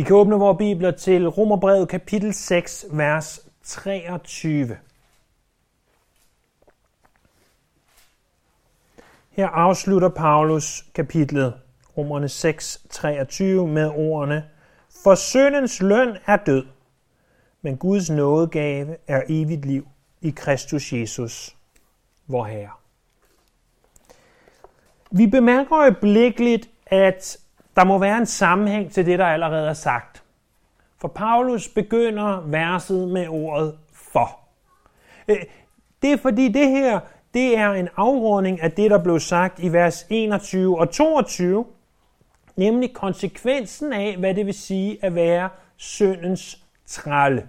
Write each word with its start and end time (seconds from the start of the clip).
Vi 0.00 0.04
kan 0.04 0.16
åbne 0.16 0.36
vores 0.36 0.58
bibler 0.58 0.90
til 0.90 1.28
Romerbrevet 1.28 1.88
kapitel 1.88 2.34
6, 2.34 2.86
vers 2.90 3.48
23. 3.64 4.78
Her 9.30 9.48
afslutter 9.48 10.08
Paulus 10.08 10.84
kapitlet 10.94 11.54
Romerne 11.96 12.28
6, 12.28 12.86
23 12.90 13.68
med 13.68 13.88
ordene 13.88 14.44
For 15.02 15.14
syndens 15.14 15.80
løn 15.80 16.16
er 16.26 16.36
død, 16.36 16.66
men 17.62 17.76
Guds 17.76 18.10
nådegave 18.10 18.96
er 19.06 19.22
evigt 19.28 19.64
liv 19.64 19.88
i 20.20 20.30
Kristus 20.30 20.92
Jesus, 20.92 21.56
vor 22.26 22.44
Herre. 22.44 22.70
Vi 25.10 25.26
bemærker 25.26 25.78
øjeblikkeligt, 25.78 26.70
at 26.86 27.38
der 27.80 27.84
må 27.84 27.98
være 27.98 28.18
en 28.18 28.26
sammenhæng 28.26 28.92
til 28.92 29.06
det, 29.06 29.18
der 29.18 29.26
allerede 29.26 29.68
er 29.68 29.74
sagt. 29.74 30.22
For 30.98 31.08
Paulus 31.08 31.68
begynder 31.68 32.40
verset 32.40 33.08
med 33.08 33.28
ordet 33.28 33.78
for. 33.92 34.38
Øh, 35.28 35.36
det 36.02 36.12
er 36.12 36.16
fordi 36.16 36.48
det 36.48 36.68
her, 36.68 37.00
det 37.34 37.58
er 37.58 37.70
en 37.70 37.88
afrunding 37.96 38.60
af 38.62 38.72
det, 38.72 38.90
der 38.90 39.02
blev 39.02 39.20
sagt 39.20 39.58
i 39.58 39.72
vers 39.72 40.06
21 40.10 40.78
og 40.78 40.90
22, 40.90 41.64
nemlig 42.56 42.94
konsekvensen 42.94 43.92
af, 43.92 44.16
hvad 44.16 44.34
det 44.34 44.46
vil 44.46 44.54
sige 44.54 44.98
at 45.02 45.14
være 45.14 45.48
syndens 45.76 46.64
trælle. 46.86 47.48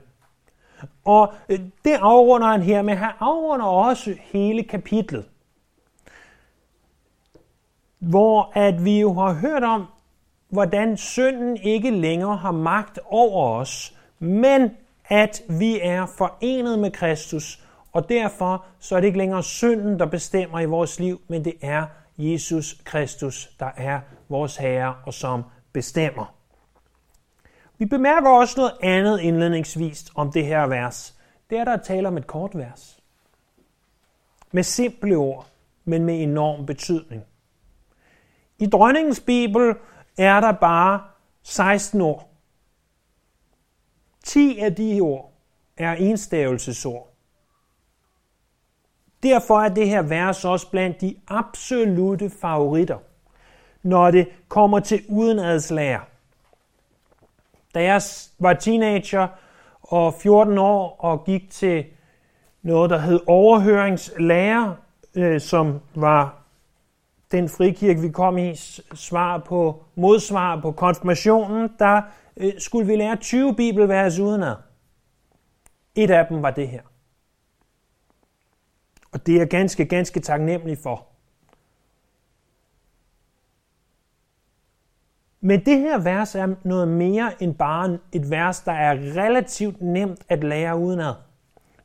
Og 1.05 1.33
øh, 1.49 1.59
det 1.85 1.93
afrunder 2.01 2.47
han 2.47 2.61
her, 2.61 2.81
men 2.81 2.97
han 2.97 3.11
afrunder 3.19 3.65
også 3.65 4.15
hele 4.19 4.63
kapitlet. 4.63 5.25
Hvor 7.99 8.51
at 8.53 8.85
vi 8.85 8.99
jo 8.99 9.13
har 9.13 9.33
hørt 9.33 9.63
om, 9.63 9.87
hvordan 10.51 10.97
synden 10.97 11.57
ikke 11.57 11.91
længere 11.91 12.37
har 12.37 12.51
magt 12.51 12.99
over 13.05 13.59
os, 13.59 13.97
men 14.19 14.71
at 15.09 15.41
vi 15.49 15.79
er 15.81 16.05
forenet 16.05 16.79
med 16.79 16.91
Kristus, 16.91 17.63
og 17.91 18.09
derfor 18.09 18.65
så 18.79 18.95
er 18.95 18.99
det 18.99 19.07
ikke 19.07 19.17
længere 19.17 19.43
synden, 19.43 19.99
der 19.99 20.05
bestemmer 20.05 20.59
i 20.59 20.65
vores 20.65 20.99
liv, 20.99 21.21
men 21.27 21.45
det 21.45 21.53
er 21.61 21.85
Jesus 22.17 22.81
Kristus, 22.85 23.49
der 23.59 23.69
er 23.77 23.99
vores 24.29 24.57
Herre 24.57 24.95
og 25.05 25.13
som 25.13 25.43
bestemmer. 25.73 26.35
Vi 27.77 27.85
bemærker 27.85 28.29
også 28.29 28.53
noget 28.57 28.73
andet 28.81 29.19
indledningsvis 29.19 30.05
om 30.15 30.31
det 30.31 30.45
her 30.45 30.67
vers. 30.67 31.15
Det 31.49 31.57
er, 31.57 31.63
der 31.63 31.77
taler 31.77 32.09
om 32.09 32.17
et 32.17 32.27
kort 32.27 32.51
vers. 32.53 32.99
Med 34.51 34.63
simple 34.63 35.15
ord, 35.15 35.47
men 35.85 36.05
med 36.05 36.21
enorm 36.21 36.65
betydning. 36.65 37.23
I 38.59 38.65
dronningens 38.65 39.19
bibel 39.19 39.75
er 40.17 40.39
der 40.39 40.51
bare 40.51 41.01
16 41.43 42.01
ord. 42.01 42.29
10 44.23 44.59
af 44.59 44.75
de 44.75 44.99
ord 45.01 45.33
er 45.77 45.91
enstavelsesord. 45.91 47.07
Derfor 49.23 49.61
er 49.61 49.69
det 49.69 49.89
her 49.89 50.01
vers 50.01 50.45
også 50.45 50.69
blandt 50.69 51.01
de 51.01 51.15
absolute 51.27 52.29
favoritter, 52.41 52.97
når 53.83 54.11
det 54.11 54.27
kommer 54.47 54.79
til 54.79 55.05
udenadslærer. 55.09 55.99
Da 57.75 57.83
jeg 57.83 58.01
var 58.39 58.53
teenager 58.53 59.27
og 59.81 60.13
14 60.13 60.57
år 60.57 60.95
og 60.99 61.25
gik 61.25 61.51
til 61.51 61.85
noget, 62.61 62.89
der 62.89 62.97
hed 62.97 63.19
overhøringslærer, 63.27 64.75
øh, 65.15 65.41
som 65.41 65.79
var 65.95 66.40
den 67.31 67.49
frikirke, 67.49 68.01
vi 68.01 68.09
kom 68.09 68.37
i, 68.37 68.55
svar 68.93 69.37
på, 69.37 69.83
modsvar 69.95 70.61
på 70.61 70.71
konfirmationen, 70.71 71.69
der 71.79 72.01
øh, 72.37 72.53
skulle 72.57 72.87
vi 72.87 72.95
lære 72.95 73.15
20 73.15 73.55
bibelvers 73.55 74.19
udenad. 74.19 74.55
Et 75.95 76.11
af 76.11 76.27
dem 76.27 76.41
var 76.41 76.51
det 76.51 76.67
her. 76.67 76.81
Og 79.11 79.25
det 79.25 79.35
er 79.35 79.39
jeg 79.39 79.49
ganske, 79.49 79.85
ganske 79.85 80.19
taknemmelig 80.19 80.77
for. 80.77 81.07
Men 85.41 85.65
det 85.65 85.79
her 85.79 85.99
vers 85.99 86.35
er 86.35 86.55
noget 86.63 86.87
mere 86.87 87.43
end 87.43 87.55
bare 87.55 87.97
et 88.11 88.29
vers, 88.29 88.59
der 88.59 88.71
er 88.71 88.91
relativt 88.91 89.81
nemt 89.81 90.19
at 90.29 90.43
lære 90.43 90.77
udenad. 90.77 91.13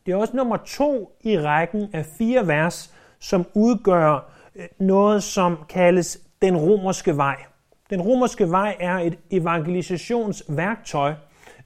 Det 0.06 0.12
er 0.12 0.16
også 0.16 0.36
nummer 0.36 0.56
to 0.56 1.16
i 1.20 1.38
rækken 1.38 1.88
af 1.92 2.06
fire 2.06 2.46
vers, 2.46 2.94
som 3.18 3.46
udgør 3.54 4.35
noget, 4.78 5.22
som 5.22 5.58
kaldes 5.68 6.18
den 6.42 6.56
romerske 6.56 7.16
vej. 7.16 7.36
Den 7.90 8.02
romerske 8.02 8.50
vej 8.50 8.76
er 8.80 8.98
et 8.98 9.18
evangelisationsværktøj, 9.30 11.14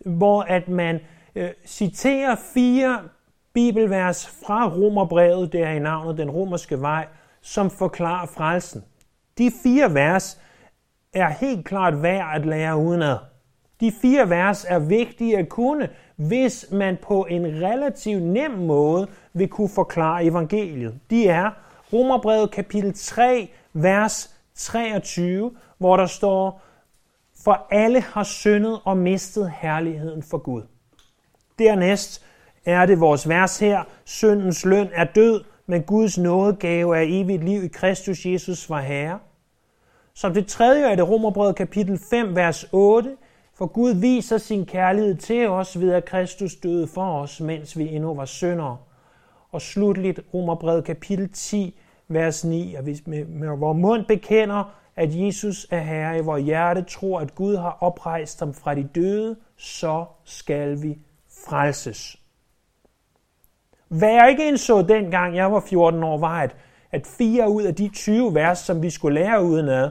hvor 0.07 0.43
at 0.43 0.69
man 0.69 1.01
øh, 1.35 1.51
citerer 1.67 2.37
fire 2.55 2.99
bibelvers 3.53 4.27
fra 4.27 4.69
Romerbrevet, 4.69 5.53
der 5.53 5.67
er 5.67 5.73
i 5.73 5.79
navnet 5.79 6.19
den 6.19 6.31
romerske 6.31 6.81
vej, 6.81 7.07
som 7.41 7.71
forklarer 7.71 8.27
frelsen. 8.27 8.85
De 9.39 9.53
fire 9.63 9.95
vers 9.95 10.41
er 11.13 11.29
helt 11.29 11.67
klart 11.67 12.03
værd 12.03 12.35
at 12.35 12.47
lære 12.47 12.77
udenad. 12.77 13.17
De 13.81 13.93
fire 14.03 14.31
vers 14.31 14.67
er 14.69 14.79
vigtige 14.79 15.39
at 15.39 15.49
kunne, 15.49 15.89
hvis 16.17 16.67
man 16.73 16.99
på 17.03 17.27
en 17.31 17.45
relativt 17.45 18.23
nem 18.23 18.51
måde 18.51 19.09
vil 19.33 19.49
kunne 19.49 19.69
forklare 19.69 20.25
evangeliet. 20.25 21.01
De 21.11 21.29
er 21.29 21.51
Romerbrevet 21.93 22.51
kapitel 22.51 22.95
3, 22.95 23.51
vers 23.73 24.35
23, 24.55 25.51
hvor 25.79 25.97
der 25.97 26.07
står, 26.07 26.63
For 27.45 27.67
alle 27.71 28.01
har 28.01 28.23
syndet 28.23 28.81
og 28.85 28.97
mistet 28.97 29.53
herligheden 29.61 30.23
for 30.23 30.39
Gud. 30.39 30.63
Dernæst 31.59 32.25
er 32.65 32.87
det 32.87 33.01
vores 33.01 33.29
vers 33.29 33.59
her, 33.59 33.83
syndens 34.05 34.65
løn 34.65 34.89
er 34.93 35.05
død, 35.05 35.45
men 35.67 35.83
Guds 35.83 36.19
nådegave 36.19 36.97
er 36.99 37.05
evigt 37.07 37.45
liv 37.45 37.65
i 37.65 37.69
Kristus 37.69 38.27
Jesus 38.27 38.71
var 38.71 38.81
Herre. 38.81 39.19
Som 40.15 40.35
det 40.35 40.47
tredje 40.47 40.91
er 40.91 40.95
det 40.95 41.09
Romerbrevet 41.09 41.57
kapitel 41.57 42.01
5, 42.11 42.37
vers 42.37 42.67
8, 42.73 43.17
for 43.55 43.67
Gud 43.67 43.95
viser 43.95 44.39
sin 44.39 44.67
kærlighed 44.67 45.17
til 45.17 45.49
os 45.49 45.81
ved 45.81 45.93
at 45.93 46.05
Kristus 46.05 46.55
døde 46.55 46.87
for 46.87 47.21
os, 47.21 47.41
mens 47.41 47.79
vi 47.79 47.89
endnu 47.89 48.15
var 48.15 48.25
syndere. 48.25 48.79
Og 49.53 49.63
slutligt 49.63 50.21
Romerbrevet 50.35 50.85
kapitel 50.85 51.33
10, 51.33 51.81
vers 52.09 52.45
9, 52.45 52.75
at 52.75 52.87
vi 52.87 53.01
med, 53.07 53.25
med 53.25 53.49
vores 53.59 53.79
mund 53.79 54.05
bekender, 54.05 54.75
at 54.97 55.17
Jesus 55.17 55.67
er 55.71 55.81
Herre, 55.81 56.19
i 56.19 56.21
vores 56.21 56.45
hjerte 56.45 56.83
tror, 56.83 57.21
at 57.21 57.35
Gud 57.35 57.57
har 57.57 57.79
oprejst 57.81 58.41
ham 58.41 58.55
fra 58.55 58.75
de 58.75 58.89
døde, 58.95 59.37
så 59.57 60.05
skal 60.25 60.83
vi 60.83 60.99
frelses. 61.49 62.17
Hvad 63.89 64.13
jeg 64.13 64.31
ikke 64.31 64.49
indså 64.49 64.83
dengang 64.83 65.37
jeg 65.37 65.53
var 65.53 65.61
14 65.61 66.03
år, 66.03 66.19
var, 66.19 66.41
at, 66.41 66.57
at 66.91 67.07
fire 67.07 67.51
ud 67.51 67.63
af 67.63 67.75
de 67.75 67.89
20 67.89 68.35
vers, 68.35 68.59
som 68.59 68.83
vi 68.83 68.91
skulle 68.91 69.21
lære 69.21 69.45
udenad, 69.45 69.91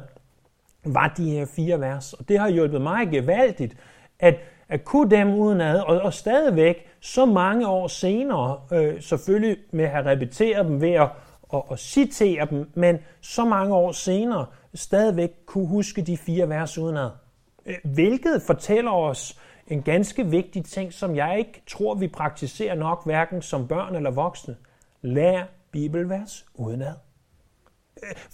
var 0.86 1.14
de 1.18 1.32
her 1.32 1.46
fire 1.46 1.80
vers. 1.80 2.14
Og 2.14 2.30
det 2.30 2.40
har 2.40 2.50
hjulpet 2.50 2.82
mig 2.82 3.08
gevaldigt, 3.08 3.78
at, 4.20 4.36
at 4.70 4.86
kunne 4.86 5.10
dem 5.10 5.34
udenad, 5.34 5.80
og, 5.80 6.02
og 6.02 6.14
stadigvæk 6.14 6.88
så 7.02 7.26
mange 7.26 7.68
år 7.68 7.88
senere, 7.88 8.60
øh, 8.74 9.02
selvfølgelig 9.02 9.58
med 9.72 9.86
at 9.86 9.92
have 9.92 10.06
repeteret 10.06 10.66
dem 10.66 10.82
ved 10.82 10.92
at 10.92 11.10
og, 11.50 11.72
og 11.72 11.80
citere 11.80 12.48
dem, 12.50 12.70
men 12.74 12.98
så 13.22 13.46
mange 13.46 13.76
år 13.76 13.92
senere 13.92 14.46
stadigvæk 14.74 15.32
kunne 15.46 15.68
huske 15.68 16.02
de 16.02 16.18
fire 16.18 16.50
vers 16.50 16.78
udenad. 16.78 17.10
Øh, 17.66 17.76
hvilket 17.84 18.42
fortæller 18.42 18.92
os 18.92 19.40
en 19.68 19.82
ganske 19.82 20.26
vigtig 20.26 20.66
ting, 20.66 20.94
som 20.94 21.16
jeg 21.16 21.40
ikke 21.40 21.64
tror, 21.68 21.96
vi 21.96 22.08
praktiserer 22.08 22.76
nok, 22.76 23.06
hverken 23.06 23.42
som 23.42 23.68
børn 23.68 23.96
eller 23.96 24.12
voksne. 24.12 24.56
Lær 25.02 25.44
bibelvers 25.72 26.46
udenad. 26.54 26.94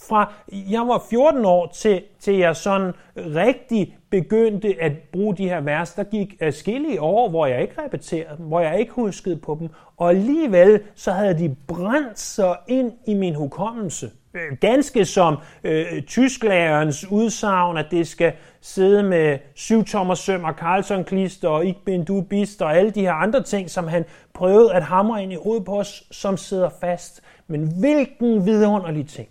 Fra 0.10 0.34
jeg 0.52 0.88
var 0.88 1.04
14 1.10 1.46
år 1.46 1.72
til, 1.74 2.04
til 2.20 2.38
jeg 2.38 2.56
sådan 2.56 2.94
rigtig 3.18 3.98
begyndte 4.10 4.76
at 4.82 4.92
bruge 5.14 5.36
de 5.38 5.50
her 5.50 5.62
vers, 5.62 5.94
der 5.94 6.04
gik 6.04 6.36
skille 6.52 7.02
år, 7.02 7.30
hvor 7.30 7.46
jeg 7.46 7.62
ikke 7.62 7.82
repeterede 7.82 8.38
dem, 8.38 8.46
hvor 8.46 8.60
jeg 8.60 8.80
ikke 8.80 8.92
huskede 8.92 9.38
på 9.38 9.58
dem, 9.60 9.70
og 9.98 10.10
alligevel 10.10 10.82
så 10.96 11.12
havde 11.12 11.40
de 11.40 11.56
brændt 11.68 12.20
sig 12.20 12.56
ind 12.68 12.92
i 13.08 13.14
min 13.14 13.36
hukommelse. 13.36 14.12
Øh, 14.34 14.58
ganske 14.62 15.06
som 15.06 15.38
øh, 15.64 16.02
tysklærerens 16.02 17.12
udsagn, 17.12 17.78
at 17.78 17.86
det 17.92 18.08
skal 18.08 18.34
sidde 18.62 19.04
med 19.04 19.38
syv 19.56 19.84
tommer 19.84 20.16
søm 20.16 20.44
og 20.44 20.54
Carlson 20.54 21.04
klister 21.04 21.50
og 21.50 21.66
ikke 21.66 21.86
bin 21.86 22.06
du 22.06 22.22
bist 22.22 22.62
og 22.62 22.78
alle 22.78 22.92
de 22.92 23.02
her 23.02 23.14
andre 23.14 23.44
ting, 23.44 23.70
som 23.70 23.88
han 23.88 24.06
prøvede 24.34 24.74
at 24.74 24.84
hamre 24.84 25.24
ind 25.24 25.34
i 25.34 25.38
hovedet 25.44 25.66
på 25.66 25.80
os, 25.80 26.04
som 26.12 26.38
sidder 26.38 26.70
fast. 26.82 27.22
Men 27.48 27.80
hvilken 27.80 28.46
vidunderlig 28.46 29.08
ting. 29.08 29.28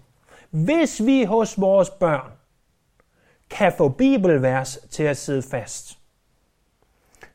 Hvis 0.55 1.07
vi 1.07 1.25
hos 1.25 1.61
vores 1.61 1.91
børn 1.91 2.31
kan 3.51 3.73
få 3.77 3.89
bibelvers 3.89 4.79
til 4.91 5.03
at 5.03 5.17
sidde 5.17 5.43
fast. 5.43 5.99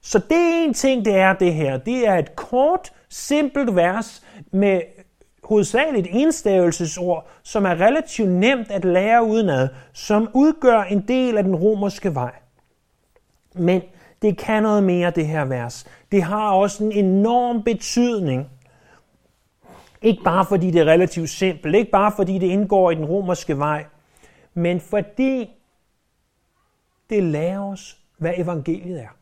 Så 0.01 0.19
det 0.19 0.37
er 0.37 0.63
en 0.63 0.73
ting, 0.73 1.05
det 1.05 1.15
er 1.15 1.33
det 1.33 1.53
her. 1.53 1.77
Det 1.77 2.07
er 2.07 2.15
et 2.15 2.35
kort, 2.35 2.93
simpelt 3.09 3.75
vers 3.75 4.23
med 4.51 4.81
hovedsageligt 5.43 6.07
enstavelsesord, 6.11 7.27
som 7.43 7.65
er 7.65 7.81
relativt 7.81 8.29
nemt 8.29 8.71
at 8.71 8.85
lære 8.85 9.23
udenad, 9.23 9.69
som 9.93 10.29
udgør 10.33 10.81
en 10.81 11.07
del 11.07 11.37
af 11.37 11.43
den 11.43 11.55
romerske 11.55 12.15
vej. 12.15 12.33
Men 13.55 13.81
det 14.21 14.37
kan 14.37 14.63
noget 14.63 14.83
mere, 14.83 15.11
det 15.11 15.27
her 15.27 15.45
vers. 15.45 15.87
Det 16.11 16.23
har 16.23 16.51
også 16.51 16.83
en 16.83 16.91
enorm 16.91 17.63
betydning. 17.63 18.49
Ikke 20.01 20.23
bare 20.23 20.45
fordi 20.45 20.71
det 20.71 20.81
er 20.81 20.85
relativt 20.85 21.29
simpelt, 21.29 21.75
ikke 21.75 21.91
bare 21.91 22.11
fordi 22.15 22.39
det 22.39 22.47
indgår 22.47 22.91
i 22.91 22.95
den 22.95 23.05
romerske 23.05 23.57
vej, 23.57 23.85
men 24.53 24.81
fordi 24.81 25.49
det 27.09 27.23
lærer 27.23 27.59
os, 27.59 27.97
hvad 28.17 28.33
evangeliet 28.37 29.01
er. 29.01 29.17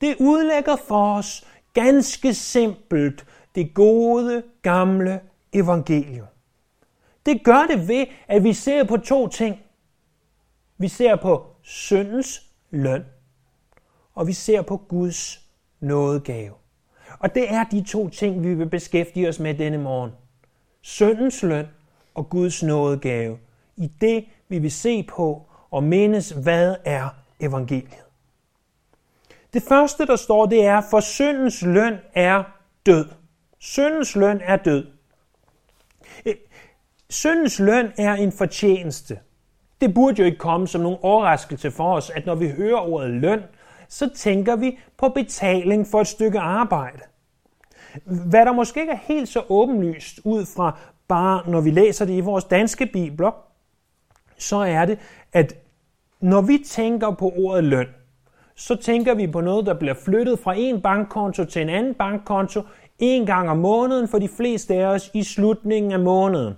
Det 0.00 0.16
udlægger 0.20 0.76
for 0.76 1.14
os 1.14 1.44
ganske 1.74 2.34
simpelt 2.34 3.26
det 3.54 3.74
gode, 3.74 4.42
gamle 4.62 5.20
evangelium. 5.52 6.26
Det 7.26 7.44
gør 7.44 7.66
det 7.68 7.88
ved, 7.88 8.06
at 8.28 8.44
vi 8.44 8.52
ser 8.52 8.84
på 8.84 8.96
to 8.96 9.28
ting. 9.28 9.60
Vi 10.78 10.88
ser 10.88 11.16
på 11.16 11.46
syndens 11.62 12.42
løn, 12.70 13.04
og 14.14 14.26
vi 14.26 14.32
ser 14.32 14.62
på 14.62 14.76
Guds 14.76 15.48
nådegave. 15.80 16.54
Og 17.22 17.34
det 17.34 17.52
er 17.52 17.64
de 17.64 17.82
to 17.82 18.08
ting, 18.08 18.44
vi 18.44 18.54
vil 18.54 18.68
beskæftige 18.68 19.28
os 19.28 19.38
med 19.38 19.54
denne 19.54 19.78
morgen. 19.78 20.10
Syndens 20.80 21.42
løn 21.42 21.66
og 22.14 22.30
Guds 22.30 22.62
nådegave. 22.62 23.38
I 23.76 23.86
det 24.00 24.24
vi 24.48 24.58
vil 24.58 24.70
se 24.70 25.02
på 25.02 25.42
og 25.70 25.84
mindes, 25.84 26.30
hvad 26.30 26.76
er 26.84 27.08
evangeliet. 27.40 28.04
Det 29.52 29.62
første, 29.62 30.06
der 30.06 30.16
står, 30.16 30.46
det 30.46 30.64
er, 30.64 30.82
for 30.90 31.00
syndens 31.00 31.62
løn 31.62 31.94
er 32.14 32.42
død. 32.86 33.08
Syndens 33.58 34.16
løn 34.16 34.40
er 34.44 34.56
død. 34.56 34.86
Eh, 36.24 36.34
syndens 37.10 37.58
løn 37.58 37.92
er 37.98 38.14
en 38.14 38.32
fortjeneste. 38.32 39.18
Det 39.80 39.94
burde 39.94 40.18
jo 40.18 40.24
ikke 40.24 40.38
komme 40.38 40.68
som 40.68 40.80
nogen 40.80 40.98
overraskelse 41.02 41.70
for 41.70 41.94
os, 41.94 42.10
at 42.10 42.26
når 42.26 42.34
vi 42.34 42.50
hører 42.50 42.80
ordet 42.80 43.10
løn, 43.10 43.42
så 43.88 44.10
tænker 44.14 44.56
vi 44.56 44.78
på 44.96 45.08
betaling 45.08 45.86
for 45.86 46.00
et 46.00 46.06
stykke 46.06 46.38
arbejde. 46.38 47.02
Hvad 48.04 48.46
der 48.46 48.52
måske 48.52 48.80
ikke 48.80 48.92
er 48.92 48.98
helt 49.02 49.28
så 49.28 49.42
åbenlyst 49.48 50.20
ud 50.24 50.46
fra 50.46 50.78
bare 51.08 51.50
når 51.50 51.60
vi 51.60 51.70
læser 51.70 52.04
det 52.04 52.12
i 52.12 52.20
vores 52.20 52.44
danske 52.44 52.86
bibler, 52.86 53.30
så 54.38 54.56
er 54.56 54.84
det, 54.84 54.98
at 55.32 55.54
når 56.20 56.40
vi 56.40 56.58
tænker 56.66 57.10
på 57.10 57.32
ordet 57.36 57.64
løn, 57.64 57.86
så 58.54 58.76
tænker 58.76 59.14
vi 59.14 59.26
på 59.26 59.40
noget, 59.40 59.66
der 59.66 59.74
bliver 59.74 59.94
flyttet 59.94 60.38
fra 60.38 60.54
en 60.56 60.80
bankkonto 60.80 61.44
til 61.44 61.62
en 61.62 61.68
anden 61.68 61.94
bankkonto 61.94 62.62
en 62.98 63.26
gang 63.26 63.50
om 63.50 63.58
måneden 63.58 64.08
for 64.08 64.18
de 64.18 64.28
fleste 64.28 64.74
af 64.74 64.86
os 64.86 65.10
i 65.14 65.22
slutningen 65.22 65.92
af 65.92 66.00
måneden. 66.00 66.54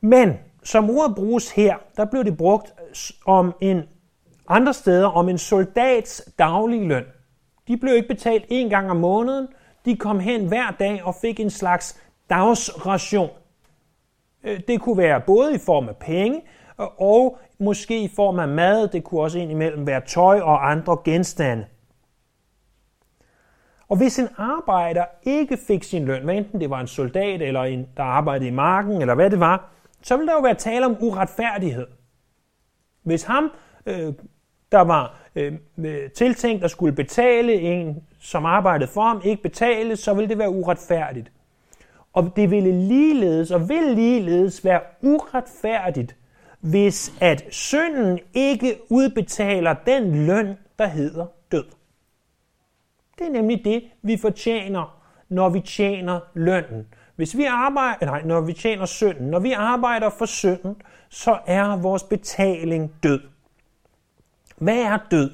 Men 0.00 0.32
som 0.62 0.90
ordet 0.90 1.16
bruges 1.16 1.50
her, 1.50 1.76
der 1.96 2.04
blev 2.04 2.24
det 2.24 2.36
brugt 2.36 2.74
om 3.26 3.54
en 3.60 3.82
andre 4.48 4.74
steder 4.74 5.06
om 5.06 5.28
en 5.28 5.38
soldats 5.38 6.32
daglige 6.38 6.88
løn. 6.88 7.04
De 7.68 7.76
blev 7.76 7.94
ikke 7.94 8.08
betalt 8.08 8.44
en 8.48 8.70
gang 8.70 8.90
om 8.90 8.96
måneden. 8.96 9.48
De 9.84 9.96
kom 9.96 10.20
hen 10.20 10.48
hver 10.48 10.70
dag 10.70 11.04
og 11.04 11.14
fik 11.14 11.40
en 11.40 11.50
slags 11.50 12.00
dagsration. 12.30 13.30
Øh, 14.44 14.60
det 14.68 14.80
kunne 14.80 14.98
være 14.98 15.20
både 15.20 15.54
i 15.54 15.58
form 15.58 15.88
af 15.88 15.96
penge 15.96 16.42
øh, 16.80 16.86
og 16.98 17.38
måske 17.58 18.02
i 18.02 18.08
form 18.16 18.38
af 18.38 18.48
mad. 18.48 18.88
Det 18.88 19.04
kunne 19.04 19.20
også 19.20 19.38
indimellem 19.38 19.86
være 19.86 20.00
tøj 20.06 20.40
og 20.40 20.70
andre 20.70 20.98
genstande. 21.04 21.66
Og 23.88 23.96
hvis 23.96 24.18
en 24.18 24.28
arbejder 24.36 25.04
ikke 25.22 25.58
fik 25.66 25.84
sin 25.84 26.04
løn, 26.04 26.24
hvad 26.24 26.34
enten 26.34 26.60
det 26.60 26.70
var 26.70 26.80
en 26.80 26.86
soldat 26.86 27.42
eller 27.42 27.62
en, 27.62 27.88
der 27.96 28.02
arbejdede 28.02 28.48
i 28.48 28.52
marken, 28.52 29.00
eller 29.00 29.14
hvad 29.14 29.30
det 29.30 29.40
var, 29.40 29.70
så 30.02 30.16
ville 30.16 30.28
der 30.28 30.34
jo 30.34 30.40
være 30.40 30.54
tale 30.54 30.86
om 30.86 30.96
uretfærdighed. 31.00 31.86
Hvis 33.02 33.22
ham, 33.22 33.50
øh, 33.86 34.14
der 34.72 34.80
var 34.80 35.23
Øhm, 35.36 35.58
øh, 35.78 36.10
tiltænkt 36.10 36.64
at 36.64 36.70
skulle 36.70 36.92
betale 36.92 37.52
en, 37.52 38.02
som 38.20 38.46
arbejdede 38.46 38.90
for 38.90 39.02
ham, 39.02 39.20
ikke 39.24 39.42
betale, 39.42 39.96
så 39.96 40.14
ville 40.14 40.28
det 40.28 40.38
være 40.38 40.50
uretfærdigt. 40.50 41.32
Og 42.12 42.32
det 42.36 42.50
ville 42.50 42.88
ligeledes 42.88 43.50
og 43.50 43.68
vil 43.68 43.82
ligeledes 43.82 44.64
være 44.64 44.80
uretfærdigt, 45.02 46.16
hvis 46.60 47.12
at 47.20 47.44
synden 47.50 48.18
ikke 48.34 48.78
udbetaler 48.88 49.74
den 49.86 50.26
løn, 50.26 50.54
der 50.78 50.86
hedder 50.86 51.26
død. 51.52 51.64
Det 53.18 53.26
er 53.26 53.30
nemlig 53.30 53.64
det, 53.64 53.82
vi 54.02 54.16
fortjener, 54.16 55.00
når 55.28 55.48
vi 55.48 55.60
tjener 55.60 56.20
lønnen. 56.34 56.86
Hvis 57.16 57.36
vi 57.36 57.44
arbejder, 57.44 58.06
nej, 58.06 58.22
når 58.22 58.40
vi 58.40 58.52
tjener 58.52 58.86
synden, 58.86 59.30
når 59.30 59.38
vi 59.38 59.52
arbejder 59.52 60.10
for 60.10 60.26
synden, 60.26 60.76
så 61.08 61.38
er 61.46 61.76
vores 61.76 62.02
betaling 62.02 62.92
død. 63.02 63.20
Hvad 64.56 64.78
er 64.78 64.98
død? 65.10 65.30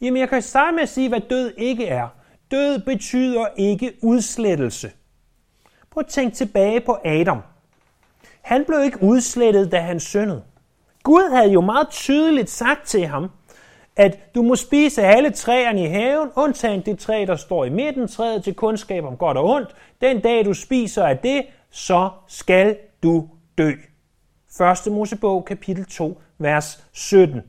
Jamen, 0.00 0.20
jeg 0.20 0.28
kan 0.28 0.42
starte 0.42 0.74
med 0.74 0.82
at 0.82 0.88
sige, 0.88 1.08
hvad 1.08 1.20
død 1.20 1.52
ikke 1.56 1.86
er. 1.86 2.08
Død 2.50 2.78
betyder 2.78 3.46
ikke 3.56 3.92
udslettelse. 4.02 4.90
Prøv 5.90 6.00
at 6.00 6.06
tænke 6.06 6.36
tilbage 6.36 6.80
på 6.80 6.98
Adam. 7.04 7.40
Han 8.42 8.64
blev 8.64 8.82
ikke 8.84 9.02
udslettet, 9.02 9.72
da 9.72 9.80
han 9.80 10.00
syndede. 10.00 10.42
Gud 11.02 11.30
havde 11.30 11.52
jo 11.52 11.60
meget 11.60 11.88
tydeligt 11.88 12.50
sagt 12.50 12.86
til 12.86 13.06
ham, 13.06 13.30
at 13.96 14.34
du 14.34 14.42
må 14.42 14.56
spise 14.56 15.02
alle 15.02 15.30
træerne 15.30 15.84
i 15.84 15.86
haven, 15.86 16.30
undtagen 16.36 16.82
det 16.86 16.98
træ, 16.98 17.24
der 17.28 17.36
står 17.36 17.64
i 17.64 17.70
midten, 17.70 18.08
træet 18.08 18.44
til 18.44 18.54
kundskab 18.54 19.04
om 19.04 19.16
godt 19.16 19.36
og 19.36 19.44
ondt. 19.44 19.74
Den 20.00 20.20
dag 20.20 20.44
du 20.44 20.54
spiser 20.54 21.04
af 21.04 21.18
det, 21.18 21.46
så 21.70 22.10
skal 22.28 22.76
du 23.02 23.28
dø. 23.58 23.70
1. 24.86 24.92
Mosebog, 24.92 25.44
kapitel 25.44 25.84
2, 25.84 26.20
vers 26.38 26.84
17. 26.92 27.42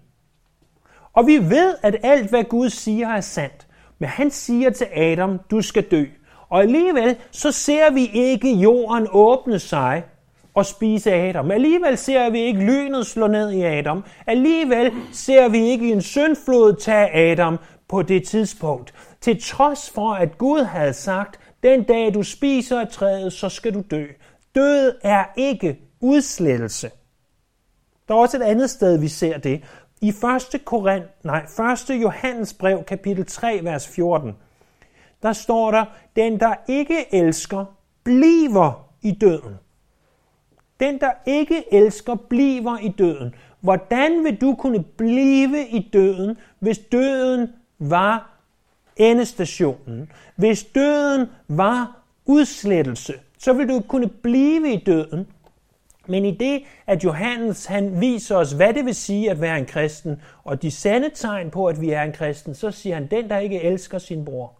Og 1.16 1.28
vi 1.28 1.38
ved, 1.38 1.76
at 1.84 1.96
alt, 2.04 2.30
hvad 2.30 2.44
Gud 2.44 2.70
siger, 2.70 3.08
er 3.08 3.22
sandt. 3.22 3.68
Men 4.00 4.10
han 4.10 4.32
siger 4.32 4.70
til 4.70 4.88
Adam, 4.96 5.40
du 5.52 5.62
skal 5.62 5.84
dø. 5.84 6.06
Og 6.50 6.62
alligevel, 6.62 7.16
så 7.32 7.52
ser 7.52 7.92
vi 7.92 8.10
ikke 8.14 8.54
jorden 8.54 9.08
åbne 9.12 9.60
sig 9.60 10.04
og 10.54 10.66
spise 10.66 11.14
Adam. 11.14 11.52
Alligevel 11.52 11.98
ser 11.98 12.30
vi 12.30 12.40
ikke 12.40 12.60
lynet 12.60 13.06
slå 13.06 13.28
ned 13.28 13.52
i 13.52 13.62
Adam. 13.62 14.04
Alligevel 14.28 14.92
ser 15.12 15.50
vi 15.50 15.58
ikke 15.58 15.92
en 15.92 16.02
syndflod 16.02 16.76
tage 16.76 17.32
Adam 17.32 17.58
på 17.88 18.02
det 18.02 18.28
tidspunkt. 18.28 18.94
Til 19.22 19.42
trods 19.42 19.90
for, 19.90 20.14
at 20.14 20.38
Gud 20.38 20.64
havde 20.64 20.94
sagt, 20.94 21.40
den 21.64 21.84
dag 21.84 22.14
du 22.14 22.24
spiser 22.24 22.80
af 22.80 22.88
træet, 22.88 23.34
så 23.34 23.50
skal 23.50 23.74
du 23.74 23.84
dø. 23.92 24.06
Død 24.56 24.94
er 25.04 25.26
ikke 25.38 25.80
udslettelse. 26.02 26.92
Der 28.08 28.14
er 28.14 28.20
også 28.20 28.38
et 28.38 28.42
andet 28.42 28.70
sted, 28.70 28.98
vi 28.98 29.08
ser 29.08 29.38
det. 29.38 29.64
I 30.06 30.10
1. 30.10 30.66
Korinth, 30.66 31.08
nej, 31.24 31.46
1. 31.90 32.02
Johannes 32.02 32.54
brev, 32.54 32.84
kapitel 32.84 33.26
3, 33.26 33.60
vers 33.64 33.88
14, 33.88 34.36
der 35.24 35.34
står 35.34 35.72
der, 35.72 35.86
den 36.16 36.40
der 36.40 36.54
ikke 36.68 37.16
elsker, 37.16 37.66
bliver 38.04 38.88
i 39.02 39.12
døden. 39.12 39.56
Den, 40.80 41.00
der 41.00 41.12
ikke 41.26 41.74
elsker, 41.74 42.16
bliver 42.16 42.78
i 42.78 42.90
døden. 42.90 43.36
Hvordan 43.60 44.24
vil 44.24 44.42
du 44.42 44.56
kunne 44.56 44.84
blive 44.84 45.68
i 45.68 45.90
døden, 45.94 46.38
hvis 46.60 46.78
døden 46.78 47.50
var 47.80 48.30
endestationen? 48.98 50.12
Hvis 50.36 50.64
døden 50.64 51.28
var 51.48 51.98
udslettelse, 52.26 53.14
så 53.38 53.54
vil 53.54 53.70
du 53.70 53.80
kunne 53.80 54.08
blive 54.08 54.74
i 54.74 54.84
døden. 54.84 55.28
Men 56.08 56.26
i 56.26 56.38
det, 56.38 56.64
at 56.88 57.04
Johannes 57.04 57.66
han 57.66 58.02
viser 58.02 58.36
os, 58.36 58.52
hvad 58.52 58.74
det 58.74 58.86
vil 58.86 58.96
sige 58.96 59.32
at 59.32 59.42
være 59.42 59.58
en 59.58 59.66
kristen, 59.66 60.22
og 60.44 60.62
de 60.62 60.72
sande 60.72 61.10
tegn 61.10 61.52
på, 61.52 61.66
at 61.66 61.82
vi 61.82 61.90
er 61.90 62.02
en 62.02 62.12
kristen, 62.12 62.56
så 62.56 62.72
siger 62.72 62.96
han, 62.96 63.08
den, 63.12 63.30
der 63.30 63.38
ikke 63.38 63.62
elsker 63.62 63.98
sin 63.98 64.26
bror, 64.26 64.54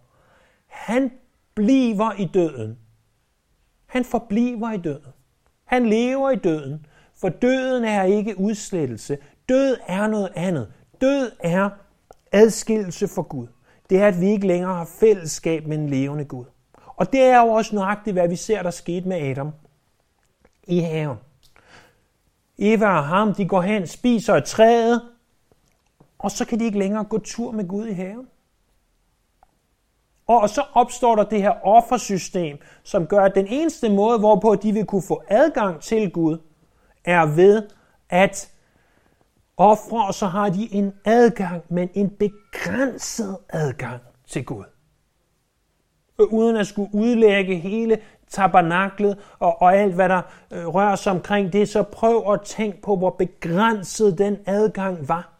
han 0.66 1.10
bliver 1.54 2.12
i 2.18 2.24
døden. 2.34 2.78
Han 3.86 4.04
forbliver 4.04 4.72
i 4.72 4.76
døden. 4.76 5.12
Han 5.64 5.86
lever 5.86 6.30
i 6.30 6.36
døden, 6.36 6.86
for 7.20 7.28
døden 7.28 7.84
er 7.84 8.02
ikke 8.02 8.40
udslettelse. 8.40 9.18
Død 9.48 9.76
er 9.86 10.06
noget 10.06 10.32
andet. 10.34 10.72
Død 11.00 11.30
er 11.40 11.70
adskillelse 12.32 13.08
for 13.08 13.22
Gud. 13.22 13.46
Det 13.90 13.98
er, 13.98 14.06
at 14.06 14.20
vi 14.20 14.26
ikke 14.26 14.46
længere 14.46 14.74
har 14.74 14.88
fællesskab 15.00 15.66
med 15.66 15.78
en 15.78 15.88
levende 15.88 16.24
Gud. 16.24 16.44
Og 16.96 17.12
det 17.12 17.22
er 17.22 17.40
jo 17.40 17.48
også 17.48 17.74
nøjagtigt, 17.74 18.14
hvad 18.14 18.28
vi 18.28 18.36
ser, 18.36 18.62
der 18.62 18.70
skete 18.70 19.08
med 19.08 19.16
Adam 19.16 19.52
i 20.66 20.80
haven. 20.80 21.16
Eva 22.58 22.86
og 22.86 23.04
ham, 23.04 23.34
de 23.34 23.48
går 23.48 23.60
hen, 23.60 23.86
spiser 23.86 24.34
et 24.34 24.44
træet, 24.44 25.02
og 26.18 26.30
så 26.30 26.44
kan 26.44 26.60
de 26.60 26.64
ikke 26.64 26.78
længere 26.78 27.04
gå 27.04 27.18
tur 27.18 27.50
med 27.50 27.68
Gud 27.68 27.86
i 27.86 27.92
haven. 27.92 28.26
Og 30.26 30.50
så 30.50 30.64
opstår 30.72 31.16
der 31.16 31.24
det 31.24 31.42
her 31.42 31.66
offersystem, 31.66 32.58
som 32.82 33.06
gør, 33.06 33.24
at 33.24 33.34
den 33.34 33.46
eneste 33.46 33.88
måde, 33.88 34.18
hvorpå 34.18 34.54
de 34.54 34.72
vil 34.72 34.86
kunne 34.86 35.02
få 35.02 35.22
adgang 35.28 35.80
til 35.80 36.10
Gud, 36.10 36.38
er 37.04 37.26
ved 37.26 37.68
at 38.08 38.52
ofre, 39.56 40.06
og 40.06 40.14
så 40.14 40.26
har 40.26 40.48
de 40.50 40.74
en 40.74 40.92
adgang, 41.04 41.62
men 41.68 41.90
en 41.94 42.10
begrænset 42.10 43.36
adgang 43.48 44.02
til 44.26 44.44
Gud. 44.44 44.64
Uden 46.18 46.56
at 46.56 46.66
skulle 46.66 46.94
udlægge 46.94 47.56
hele 47.56 47.98
tabernaklet 48.30 49.18
og, 49.38 49.62
og 49.62 49.76
alt, 49.76 49.94
hvad 49.94 50.08
der 50.08 50.22
øh, 50.50 50.66
rører 50.66 50.96
sig 50.96 51.12
omkring 51.12 51.52
det, 51.52 51.68
så 51.68 51.82
prøv 51.82 52.32
at 52.32 52.40
tænke 52.40 52.82
på, 52.82 52.96
hvor 52.96 53.10
begrænset 53.10 54.18
den 54.18 54.36
adgang 54.46 55.08
var. 55.08 55.32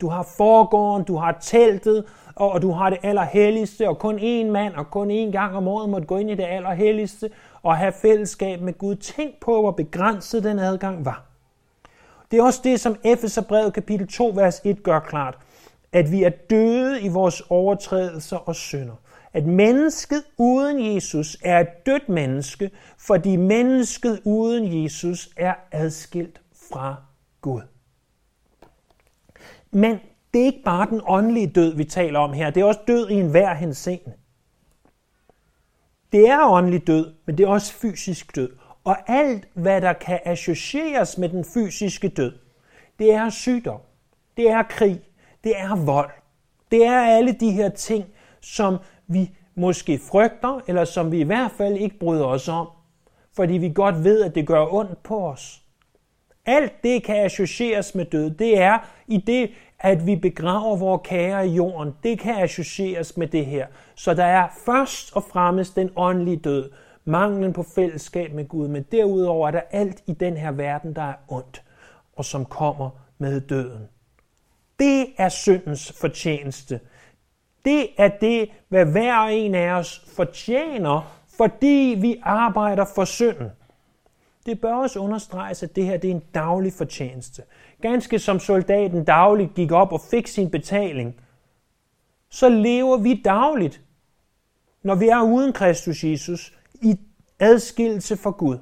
Du 0.00 0.08
har 0.08 0.22
forgården, 0.36 1.04
du 1.04 1.16
har 1.16 1.38
teltet, 1.40 2.04
og 2.36 2.62
du 2.62 2.70
har 2.70 2.90
det 2.90 2.98
allerhelligste, 3.02 3.88
og 3.88 3.98
kun 3.98 4.18
én 4.18 4.50
mand, 4.50 4.74
og 4.74 4.90
kun 4.90 5.10
én 5.10 5.30
gang 5.30 5.56
om 5.56 5.68
året 5.68 5.88
måtte 5.88 6.06
gå 6.06 6.16
ind 6.16 6.30
i 6.30 6.34
det 6.34 6.44
allerhelligste 6.44 7.30
og 7.62 7.76
have 7.76 7.92
fællesskab 7.92 8.60
med 8.60 8.78
Gud. 8.78 8.96
Tænk 8.96 9.40
på, 9.40 9.60
hvor 9.60 9.70
begrænset 9.70 10.44
den 10.44 10.58
adgang 10.58 11.04
var. 11.04 11.22
Det 12.30 12.38
er 12.38 12.42
også 12.42 12.60
det, 12.64 12.80
som 12.80 12.96
Efeserbrevet 13.04 13.72
kapitel 13.72 14.08
2, 14.08 14.32
vers 14.34 14.60
1 14.64 14.82
gør 14.82 15.00
klart. 15.00 15.38
At 15.92 16.12
vi 16.12 16.22
er 16.22 16.30
døde 16.50 17.00
i 17.00 17.08
vores 17.08 17.42
overtrædelser 17.48 18.36
og 18.36 18.54
synder. 18.54 18.94
At 19.36 19.46
mennesket 19.46 20.24
uden 20.38 20.94
Jesus 20.94 21.36
er 21.44 21.60
et 21.60 21.86
dødt 21.86 22.08
menneske, 22.08 22.70
fordi 22.98 23.36
mennesket 23.36 24.20
uden 24.24 24.82
Jesus 24.82 25.28
er 25.36 25.54
adskilt 25.72 26.40
fra 26.70 26.96
Gud. 27.40 27.62
Men 29.70 29.98
det 30.34 30.40
er 30.40 30.46
ikke 30.46 30.62
bare 30.64 30.86
den 30.90 31.00
åndelige 31.06 31.46
død, 31.46 31.76
vi 31.76 31.84
taler 31.84 32.18
om 32.18 32.32
her. 32.32 32.50
Det 32.50 32.60
er 32.60 32.64
også 32.64 32.80
død 32.86 33.08
i 33.08 33.14
enhver 33.14 33.54
henseende. 33.54 34.12
Det 36.12 36.28
er 36.28 36.48
åndelig 36.48 36.86
død, 36.86 37.14
men 37.26 37.38
det 37.38 37.44
er 37.44 37.48
også 37.48 37.72
fysisk 37.72 38.36
død. 38.36 38.50
Og 38.84 38.96
alt, 39.10 39.48
hvad 39.54 39.80
der 39.80 39.92
kan 39.92 40.20
associeres 40.24 41.18
med 41.18 41.28
den 41.28 41.44
fysiske 41.44 42.08
død, 42.08 42.32
det 42.98 43.14
er 43.14 43.30
sygdom, 43.30 43.80
det 44.36 44.50
er 44.50 44.62
krig, 44.62 45.00
det 45.44 45.58
er 45.58 45.84
vold. 45.84 46.10
Det 46.70 46.86
er 46.86 47.00
alle 47.00 47.32
de 47.32 47.50
her 47.50 47.68
ting, 47.68 48.04
som 48.40 48.78
vi 49.06 49.30
måske 49.54 49.98
frygter, 49.98 50.60
eller 50.66 50.84
som 50.84 51.12
vi 51.12 51.20
i 51.20 51.24
hvert 51.24 51.50
fald 51.50 51.76
ikke 51.76 51.98
bryder 51.98 52.24
os 52.24 52.48
om, 52.48 52.68
fordi 53.36 53.54
vi 53.54 53.72
godt 53.74 54.04
ved, 54.04 54.22
at 54.22 54.34
det 54.34 54.46
gør 54.46 54.74
ondt 54.74 55.02
på 55.02 55.28
os. 55.28 55.62
Alt 56.46 56.72
det 56.82 57.02
kan 57.02 57.16
associeres 57.16 57.94
med 57.94 58.04
død. 58.04 58.30
Det 58.30 58.58
er 58.58 58.78
i 59.06 59.16
det, 59.16 59.50
at 59.78 60.06
vi 60.06 60.16
begraver 60.16 60.76
vores 60.76 61.00
kære 61.04 61.48
i 61.48 61.50
jorden. 61.50 61.94
Det 62.02 62.18
kan 62.18 62.34
associeres 62.34 63.16
med 63.16 63.26
det 63.26 63.46
her. 63.46 63.66
Så 63.94 64.14
der 64.14 64.24
er 64.24 64.48
først 64.64 65.16
og 65.16 65.24
fremmest 65.24 65.76
den 65.76 65.90
åndelige 65.96 66.36
død, 66.36 66.70
manglen 67.04 67.52
på 67.52 67.62
fællesskab 67.62 68.32
med 68.32 68.48
Gud, 68.48 68.68
men 68.68 68.82
derudover 68.92 69.46
er 69.46 69.50
der 69.50 69.60
alt 69.70 70.02
i 70.06 70.12
den 70.12 70.36
her 70.36 70.50
verden, 70.50 70.96
der 70.96 71.02
er 71.02 71.14
ondt, 71.28 71.62
og 72.16 72.24
som 72.24 72.44
kommer 72.44 72.90
med 73.18 73.40
døden. 73.40 73.88
Det 74.78 75.06
er 75.18 75.28
syndens 75.28 75.92
fortjeneste. 76.00 76.80
Det 77.66 77.88
er 77.96 78.08
det, 78.08 78.50
hvad 78.68 78.86
hver 78.86 79.20
en 79.20 79.54
af 79.54 79.70
os 79.70 80.04
fortjener, 80.16 81.16
fordi 81.36 81.96
vi 82.00 82.20
arbejder 82.22 82.84
for 82.94 83.04
synden. 83.04 83.50
Det 84.46 84.60
bør 84.60 84.74
også 84.74 84.98
understreges, 84.98 85.62
at 85.62 85.76
det 85.76 85.84
her 85.84 85.96
det 85.96 86.10
er 86.10 86.14
en 86.14 86.22
daglig 86.34 86.72
fortjeneste. 86.72 87.42
Ganske 87.82 88.18
som 88.18 88.40
soldaten 88.40 89.04
dagligt 89.04 89.54
gik 89.54 89.72
op 89.72 89.92
og 89.92 90.00
fik 90.00 90.26
sin 90.26 90.50
betaling, 90.50 91.20
så 92.28 92.48
lever 92.48 92.96
vi 92.96 93.22
dagligt, 93.24 93.80
når 94.82 94.94
vi 94.94 95.08
er 95.08 95.22
uden 95.22 95.52
Kristus 95.52 96.04
Jesus, 96.04 96.58
i 96.82 96.98
adskillelse 97.38 98.16
fra 98.16 98.30
Gud. 98.30 98.58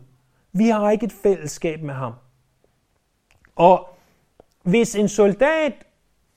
Vi 0.52 0.68
har 0.68 0.90
ikke 0.90 1.06
et 1.06 1.12
fællesskab 1.12 1.82
med 1.82 1.94
ham. 1.94 2.12
Og 3.56 3.88
hvis 4.62 4.94
en 4.94 5.08
soldat 5.08 5.73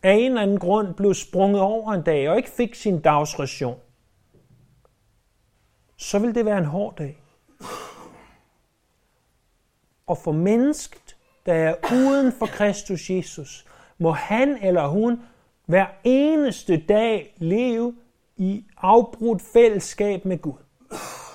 af 0.04 0.14
en 0.14 0.26
eller 0.26 0.42
anden 0.42 0.60
grund 0.60 0.94
blev 0.94 1.14
sprunget 1.14 1.62
over 1.62 1.94
en 1.94 2.02
dag 2.02 2.30
og 2.30 2.38
ikke 2.38 2.50
fik 2.50 2.76
sin 2.76 3.02
dagsration, 3.02 3.80
så 5.98 6.20
vil 6.20 6.36
det 6.36 6.46
være 6.46 6.58
en 6.58 6.66
hård 6.66 6.96
dag. 6.98 7.18
Og 10.08 10.18
for 10.18 10.32
mennesket, 10.32 11.16
der 11.46 11.54
er 11.54 11.76
uden 11.94 12.32
for 12.32 12.46
Kristus 12.46 13.10
Jesus, 13.10 13.66
må 13.98 14.12
han 14.12 14.58
eller 14.62 14.88
hun 14.88 15.22
hver 15.66 15.86
eneste 16.04 16.78
dag 16.78 17.34
leve 17.38 17.96
i 18.38 18.66
afbrudt 18.78 19.42
fællesskab 19.54 20.26
med 20.26 20.38
Gud. 20.38 20.64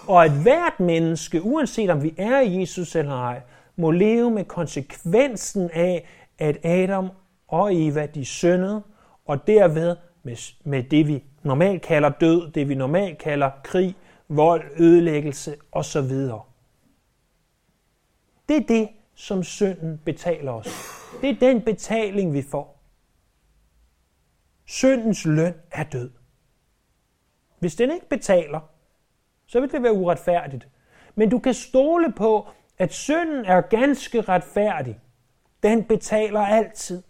Og 0.06 0.24
at 0.24 0.42
hvert 0.42 0.80
menneske, 0.80 1.42
uanset 1.42 1.90
om 1.90 2.02
vi 2.02 2.14
er 2.18 2.40
i 2.40 2.60
Jesus 2.60 2.96
eller 2.96 3.14
ej, 3.14 3.40
må 3.76 3.90
leve 3.90 4.30
med 4.30 4.44
konsekvensen 4.44 5.70
af, 5.70 6.08
at 6.38 6.64
Adam 6.64 7.08
og 7.52 7.74
Eva, 7.74 8.06
de 8.06 8.24
syndede, 8.24 8.82
og 9.24 9.46
derved 9.46 9.96
med, 10.22 10.36
med 10.64 10.82
det, 10.82 11.08
vi 11.08 11.24
normalt 11.42 11.82
kalder 11.82 12.08
død, 12.08 12.50
det 12.52 12.68
vi 12.68 12.74
normalt 12.74 13.18
kalder 13.18 13.50
krig, 13.64 13.96
vold, 14.28 14.62
ødelæggelse 14.76 15.56
osv. 15.72 16.10
Det 18.48 18.56
er 18.56 18.66
det, 18.68 18.88
som 19.14 19.42
synden 19.42 19.98
betaler 20.04 20.52
os. 20.52 20.68
Det 21.20 21.30
er 21.30 21.34
den 21.40 21.62
betaling, 21.62 22.32
vi 22.32 22.42
får. 22.42 22.82
Syndens 24.66 25.24
løn 25.24 25.54
er 25.70 25.84
død. 25.84 26.10
Hvis 27.58 27.74
den 27.74 27.90
ikke 27.90 28.08
betaler, 28.08 28.60
så 29.46 29.60
vil 29.60 29.72
det 29.72 29.82
være 29.82 29.92
uretfærdigt. 29.92 30.68
Men 31.14 31.30
du 31.30 31.38
kan 31.38 31.54
stole 31.54 32.12
på, 32.12 32.48
at 32.78 32.92
synden 32.92 33.44
er 33.44 33.60
ganske 33.60 34.20
retfærdig. 34.20 35.00
Den 35.62 35.84
betaler 35.84 36.40
altid. 36.40 37.02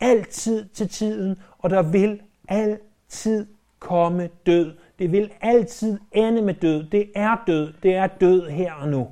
Altid 0.00 0.68
til 0.68 0.88
tiden, 0.88 1.36
og 1.58 1.70
der 1.70 1.82
vil 1.82 2.20
altid 2.48 3.46
komme 3.78 4.28
død. 4.46 4.76
Det 4.98 5.12
vil 5.12 5.32
altid 5.40 5.98
ende 6.12 6.42
med 6.42 6.54
død. 6.54 6.84
Det 6.84 7.10
er 7.14 7.42
død. 7.46 7.72
Det 7.82 7.94
er 7.94 8.06
død 8.06 8.48
her 8.48 8.72
og 8.72 8.88
nu. 8.88 9.08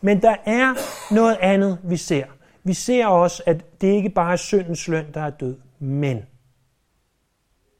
Men 0.00 0.22
der 0.22 0.36
er 0.44 0.74
noget 1.14 1.36
andet, 1.40 1.78
vi 1.82 1.96
ser. 1.96 2.26
Vi 2.64 2.74
ser 2.74 3.06
også, 3.06 3.42
at 3.46 3.80
det 3.80 3.88
ikke 3.88 4.10
bare 4.10 4.32
er 4.32 4.36
syndens 4.36 4.88
løn, 4.88 5.06
der 5.14 5.20
er 5.20 5.30
død, 5.30 5.56
men. 5.78 6.26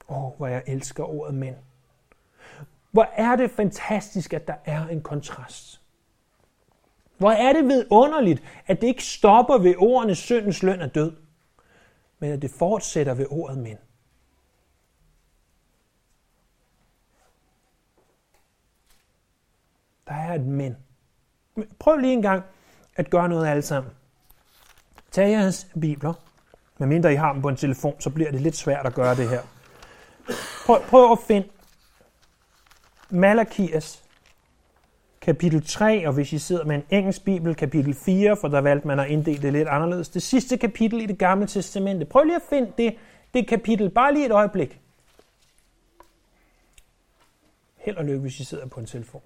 Åh, 0.09 0.25
oh, 0.25 0.37
hvor 0.37 0.47
jeg 0.47 0.63
elsker 0.67 1.05
ordet 1.05 1.35
men. 1.35 1.55
Hvor 2.91 3.09
er 3.17 3.37
det 3.37 3.51
fantastisk, 3.51 4.33
at 4.33 4.47
der 4.47 4.55
er 4.65 4.87
en 4.87 5.03
kontrast. 5.03 5.81
Hvor 7.19 7.31
er 7.31 7.53
det 7.53 7.65
vidunderligt, 7.65 8.43
at 8.67 8.81
det 8.81 8.87
ikke 8.87 9.05
stopper 9.05 9.59
ved 9.59 9.75
ordene 9.79 10.15
syndens 10.15 10.63
løn 10.63 10.81
er 10.81 10.87
død, 10.87 11.13
men 12.21 12.33
at 12.33 12.43
det 12.43 12.51
fortsætter 12.51 13.15
ved 13.15 13.27
ordet 13.31 13.59
men. 13.59 13.79
Der 20.07 20.15
er 20.15 20.35
et 20.35 20.47
men. 20.47 20.77
Prøv 21.79 21.97
lige 21.97 22.13
en 22.13 22.23
gang 22.23 22.45
at 22.97 23.11
gøre 23.11 23.29
noget 23.29 23.49
alle 23.49 23.63
sammen. 23.63 23.93
Tag 25.11 25.31
jeres 25.31 25.67
bibler. 25.81 26.15
Medmindre 26.79 27.13
I 27.13 27.17
har 27.17 27.33
dem 27.33 27.43
på 27.43 27.49
en 27.49 27.57
telefon, 27.57 28.01
så 28.01 28.11
bliver 28.11 28.31
det 28.31 28.41
lidt 28.41 28.57
svært 28.57 28.87
at 28.87 28.95
gøre 28.95 29.17
det 29.17 29.29
her. 29.29 29.43
Prøv, 30.67 30.81
prøv 30.89 31.13
at 31.13 31.19
finde 31.27 31.49
Malakias 33.11 34.10
kapitel 35.21 35.65
3, 35.67 36.07
og 36.07 36.13
hvis 36.13 36.33
I 36.33 36.39
sidder 36.39 36.65
med 36.65 36.77
en 36.77 36.85
engelsk 36.91 37.25
bibel, 37.25 37.55
kapitel 37.55 37.95
4, 37.95 38.37
for 38.37 38.49
der 38.49 38.61
valgte 38.61 38.87
man 38.87 39.01
at 39.01 39.11
inddele 39.11 39.43
det 39.43 39.53
lidt 39.53 39.69
anderledes. 39.69 40.09
Det 40.09 40.23
sidste 40.23 40.57
kapitel 40.57 41.01
i 41.01 41.07
det 41.07 41.19
gamle 41.19 41.47
testamente. 41.47 42.07
Prøv 42.07 42.25
lige 42.25 42.37
at 42.37 42.43
finde 42.51 42.73
det, 42.79 42.97
det 43.35 43.49
kapitel, 43.49 43.91
bare 43.91 44.15
lige 44.15 44.27
et 44.27 44.33
øjeblik. 44.33 44.81
Held 47.77 47.97
og 47.97 48.05
lykke, 48.05 48.21
hvis 48.21 48.41
I 48.41 48.45
sidder 48.45 48.67
på 48.67 48.81
en 48.81 48.87
telefon. 48.87 49.23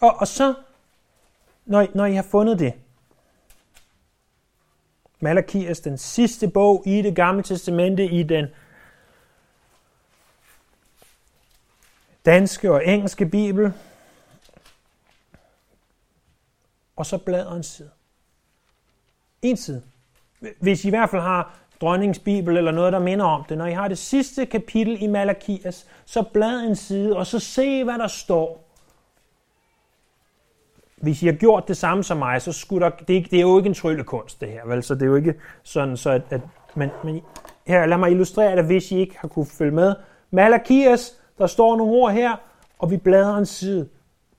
Og, 0.00 0.16
og 0.20 0.28
så, 0.28 0.54
når, 1.66 1.86
når 1.94 2.06
I 2.06 2.14
har 2.14 2.22
fundet 2.22 2.58
det, 2.58 2.72
Malakias, 5.20 5.80
den 5.80 5.98
sidste 5.98 6.48
bog 6.48 6.82
i 6.86 7.02
det 7.02 7.16
gamle 7.16 7.42
testamente, 7.42 8.04
i 8.04 8.22
den 8.22 8.46
danske 12.26 12.72
og 12.72 12.86
engelske 12.86 13.26
bibel, 13.26 13.72
og 16.96 17.06
så 17.06 17.18
bladrer 17.18 17.56
en 17.56 17.62
side. 17.62 17.90
En 19.42 19.56
side. 19.56 19.82
Hvis 20.60 20.84
I 20.84 20.86
i 20.86 20.90
hvert 20.90 21.10
fald 21.10 21.22
har 21.22 21.58
dronningens 21.80 22.18
bibel 22.18 22.56
eller 22.56 22.70
noget, 22.70 22.92
der 22.92 22.98
minder 22.98 23.24
om 23.24 23.44
det, 23.48 23.58
når 23.58 23.66
I 23.66 23.72
har 23.72 23.88
det 23.88 23.98
sidste 23.98 24.46
kapitel 24.46 25.02
i 25.02 25.06
Malakias, 25.06 25.86
så 26.04 26.22
blad 26.32 26.60
en 26.60 26.76
side, 26.76 27.16
og 27.16 27.26
så 27.26 27.38
se, 27.38 27.84
hvad 27.84 27.98
der 27.98 28.06
står 28.06 28.64
hvis 31.04 31.22
I 31.22 31.26
har 31.26 31.32
gjort 31.32 31.68
det 31.68 31.76
samme 31.76 32.04
som 32.04 32.16
mig, 32.16 32.42
så 32.42 32.52
skulle 32.52 32.84
der, 32.84 32.90
det, 32.90 33.16
er, 33.16 33.22
det 33.22 33.36
er 33.36 33.40
jo 33.40 33.58
ikke 33.58 33.68
en 33.68 33.74
tryllekunst 33.74 34.40
det 34.40 34.48
her, 34.48 34.66
vel? 34.66 34.82
så 34.82 34.94
det 34.94 35.02
er 35.02 35.06
jo 35.06 35.14
ikke 35.14 35.34
sådan, 35.62 35.96
så 35.96 36.10
at, 36.10 36.22
at 36.30 36.40
men, 36.74 36.90
men 37.04 37.20
her, 37.66 37.86
lad 37.86 37.98
mig 37.98 38.10
illustrere 38.10 38.56
det, 38.56 38.64
hvis 38.64 38.92
I 38.92 38.98
ikke 38.98 39.18
har 39.18 39.28
kunne 39.28 39.46
følge 39.46 39.70
med. 39.70 39.94
Malakias, 40.30 41.20
der 41.38 41.46
står 41.46 41.76
nogle 41.76 41.92
ord 41.92 42.12
her, 42.12 42.36
og 42.78 42.90
vi 42.90 42.96
bladrer 42.96 43.36
en 43.36 43.46
side. 43.46 43.88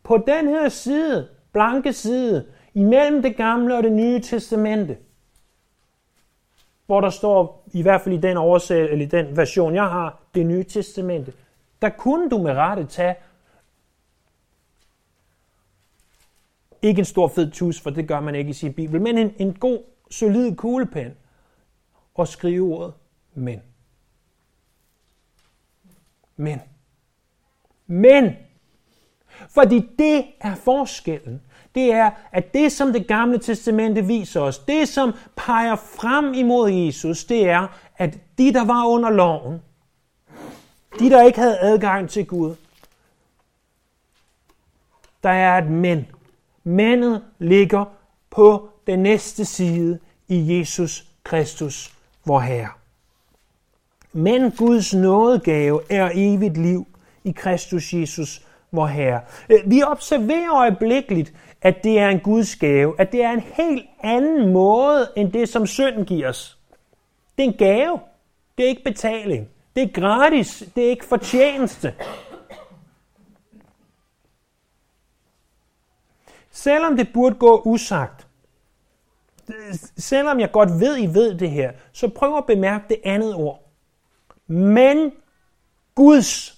På 0.03 0.17
den 0.17 0.47
her 0.47 0.69
side, 0.69 1.27
blanke 1.51 1.93
side, 1.93 2.45
imellem 2.73 3.21
det 3.21 3.35
gamle 3.35 3.77
og 3.77 3.83
det 3.83 3.91
nye 3.91 4.19
testamente, 4.19 4.97
hvor 6.85 7.01
der 7.01 7.09
står, 7.09 7.63
i 7.73 7.81
hvert 7.81 8.01
fald 8.01 8.15
i 8.15 8.21
den 8.21 8.37
oversæt, 8.37 8.89
eller 8.89 9.05
i 9.05 9.09
den 9.09 9.37
version, 9.37 9.75
jeg 9.75 9.83
har, 9.89 10.21
det 10.35 10.45
nye 10.45 10.63
testamente, 10.63 11.33
der 11.81 11.89
kunne 11.89 12.29
du 12.29 12.37
med 12.37 12.51
rette 12.51 12.85
tage 12.85 13.15
Ikke 16.85 16.99
en 16.99 17.05
stor 17.05 17.27
fed 17.27 17.51
tus, 17.51 17.81
for 17.81 17.89
det 17.89 18.07
gør 18.07 18.19
man 18.19 18.35
ikke 18.35 18.49
i 18.49 18.53
sin 18.53 18.73
bibel, 18.73 19.01
men 19.01 19.17
en, 19.17 19.33
en 19.37 19.53
god, 19.53 19.83
solid 20.11 20.55
kuglepen 20.55 21.13
og 22.15 22.27
skrive 22.27 22.75
ordet 22.75 22.93
men. 23.33 23.61
Men. 26.35 26.61
Men. 27.87 28.35
Fordi 29.49 29.89
det 29.99 30.25
er 30.41 30.55
forskellen. 30.55 31.41
Det 31.75 31.93
er, 31.93 32.11
at 32.31 32.53
det, 32.53 32.71
som 32.71 32.93
det 32.93 33.07
gamle 33.07 33.37
testamente 33.37 34.05
viser 34.05 34.41
os, 34.41 34.59
det, 34.59 34.87
som 34.87 35.13
peger 35.35 35.75
frem 35.75 36.33
imod 36.33 36.69
Jesus, 36.69 37.25
det 37.25 37.49
er, 37.49 37.67
at 37.97 38.17
de, 38.37 38.53
der 38.53 38.65
var 38.65 38.85
under 38.85 39.09
loven, 39.09 39.61
de, 40.99 41.09
der 41.09 41.23
ikke 41.23 41.39
havde 41.39 41.59
adgang 41.59 42.09
til 42.09 42.25
Gud, 42.25 42.55
der 45.23 45.29
er 45.29 45.57
et 45.57 45.69
men. 45.71 46.07
Mændet 46.63 47.23
ligger 47.39 47.85
på 48.29 48.69
den 48.87 48.99
næste 48.99 49.45
side 49.45 49.99
i 50.27 50.57
Jesus 50.59 51.05
Kristus, 51.23 51.93
vor 52.25 52.39
Herre. 52.39 52.69
Men 54.13 54.51
Guds 54.51 54.93
nådegave 54.93 55.81
er 55.89 56.11
evigt 56.13 56.57
liv 56.57 56.87
i 57.25 57.31
Kristus 57.31 57.93
Jesus, 57.93 58.41
vor 58.71 58.87
Herre. 58.87 59.21
Øh, 59.49 59.59
vi 59.65 59.83
observerer 59.83 60.53
øjeblikkeligt, 60.53 61.33
at 61.61 61.83
det 61.83 61.99
er 61.99 62.09
en 62.09 62.19
Guds 62.19 62.55
gave, 62.55 62.99
at 62.99 63.11
det 63.11 63.23
er 63.23 63.31
en 63.31 63.39
helt 63.39 63.85
anden 64.03 64.53
måde, 64.53 65.11
end 65.15 65.31
det, 65.31 65.49
som 65.49 65.67
synden 65.67 66.05
giver 66.05 66.29
os. 66.29 66.57
Det 67.37 67.45
er 67.45 67.47
en 67.47 67.57
gave. 67.57 67.99
Det 68.57 68.65
er 68.65 68.69
ikke 68.69 68.83
betaling. 68.83 69.49
Det 69.75 69.83
er 69.83 70.01
gratis. 70.01 70.63
Det 70.75 70.85
er 70.85 70.89
ikke 70.89 71.05
fortjeneste. 71.05 71.93
Selvom 76.51 76.97
det 76.97 77.13
burde 77.13 77.35
gå 77.35 77.61
usagt, 77.65 78.27
selvom 79.97 80.39
jeg 80.39 80.51
godt 80.51 80.69
ved, 80.79 80.97
I 80.97 81.05
ved 81.13 81.37
det 81.37 81.51
her, 81.51 81.71
så 81.91 82.07
prøv 82.07 82.37
at 82.37 82.45
bemærke 82.45 82.85
det 82.89 82.97
andet 83.03 83.35
ord. 83.35 83.69
Men 84.47 85.11
Guds 85.95 86.54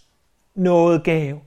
nådegave. 0.58 1.42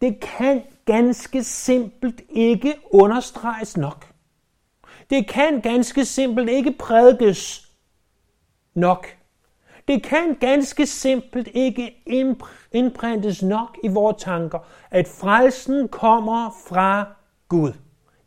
Det 0.00 0.20
kan 0.20 0.62
ganske 0.84 1.44
simpelt 1.44 2.20
ikke 2.28 2.74
understreges 2.90 3.76
nok. 3.76 4.06
Det 5.10 5.28
kan 5.28 5.60
ganske 5.60 6.04
simpelt 6.04 6.50
ikke 6.50 6.74
prædikes 6.78 7.68
nok. 8.74 9.06
Det 9.88 10.02
kan 10.02 10.34
ganske 10.40 10.86
simpelt 10.86 11.48
ikke 11.54 12.02
indprintes 12.72 13.42
nok 13.42 13.78
i 13.84 13.88
vores 13.88 14.22
tanker, 14.22 14.58
at 14.90 15.08
frelsen 15.08 15.88
kommer 15.88 16.50
fra 16.68 17.04
Gud. 17.48 17.72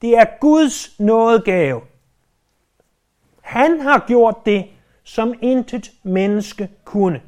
Det 0.02 0.18
er 0.18 0.26
Guds 0.42 1.00
nådegave. 1.00 1.82
Han 3.42 3.80
har 3.80 4.06
gjort 4.08 4.46
det, 4.46 4.66
som 5.04 5.34
intet 5.42 5.92
menneske 6.04 6.70
kunne. 6.84 7.22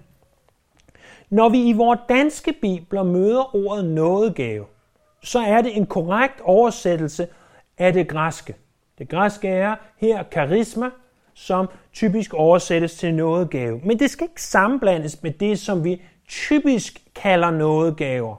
Når 1.29 1.49
vi 1.49 1.63
i 1.63 1.73
vores 1.73 1.99
danske 2.09 2.53
bibler 2.61 3.03
møder 3.03 3.55
ordet 3.55 3.85
nådegave, 3.85 4.65
så 5.23 5.39
er 5.39 5.61
det 5.61 5.77
en 5.77 5.85
korrekt 5.85 6.41
oversættelse 6.41 7.27
af 7.77 7.93
det 7.93 8.07
græske. 8.07 8.55
Det 8.97 9.09
græske 9.09 9.47
er 9.47 9.75
her 9.97 10.23
karisma, 10.23 10.89
som 11.33 11.69
typisk 11.93 12.33
oversættes 12.33 12.95
til 12.95 13.13
nådegave. 13.13 13.81
Men 13.83 13.99
det 13.99 14.09
skal 14.09 14.25
ikke 14.25 14.43
sammenblandes 14.43 15.23
med 15.23 15.31
det, 15.31 15.59
som 15.59 15.83
vi 15.83 16.01
typisk 16.27 17.01
kalder 17.15 17.51
nådegaver 17.51 18.35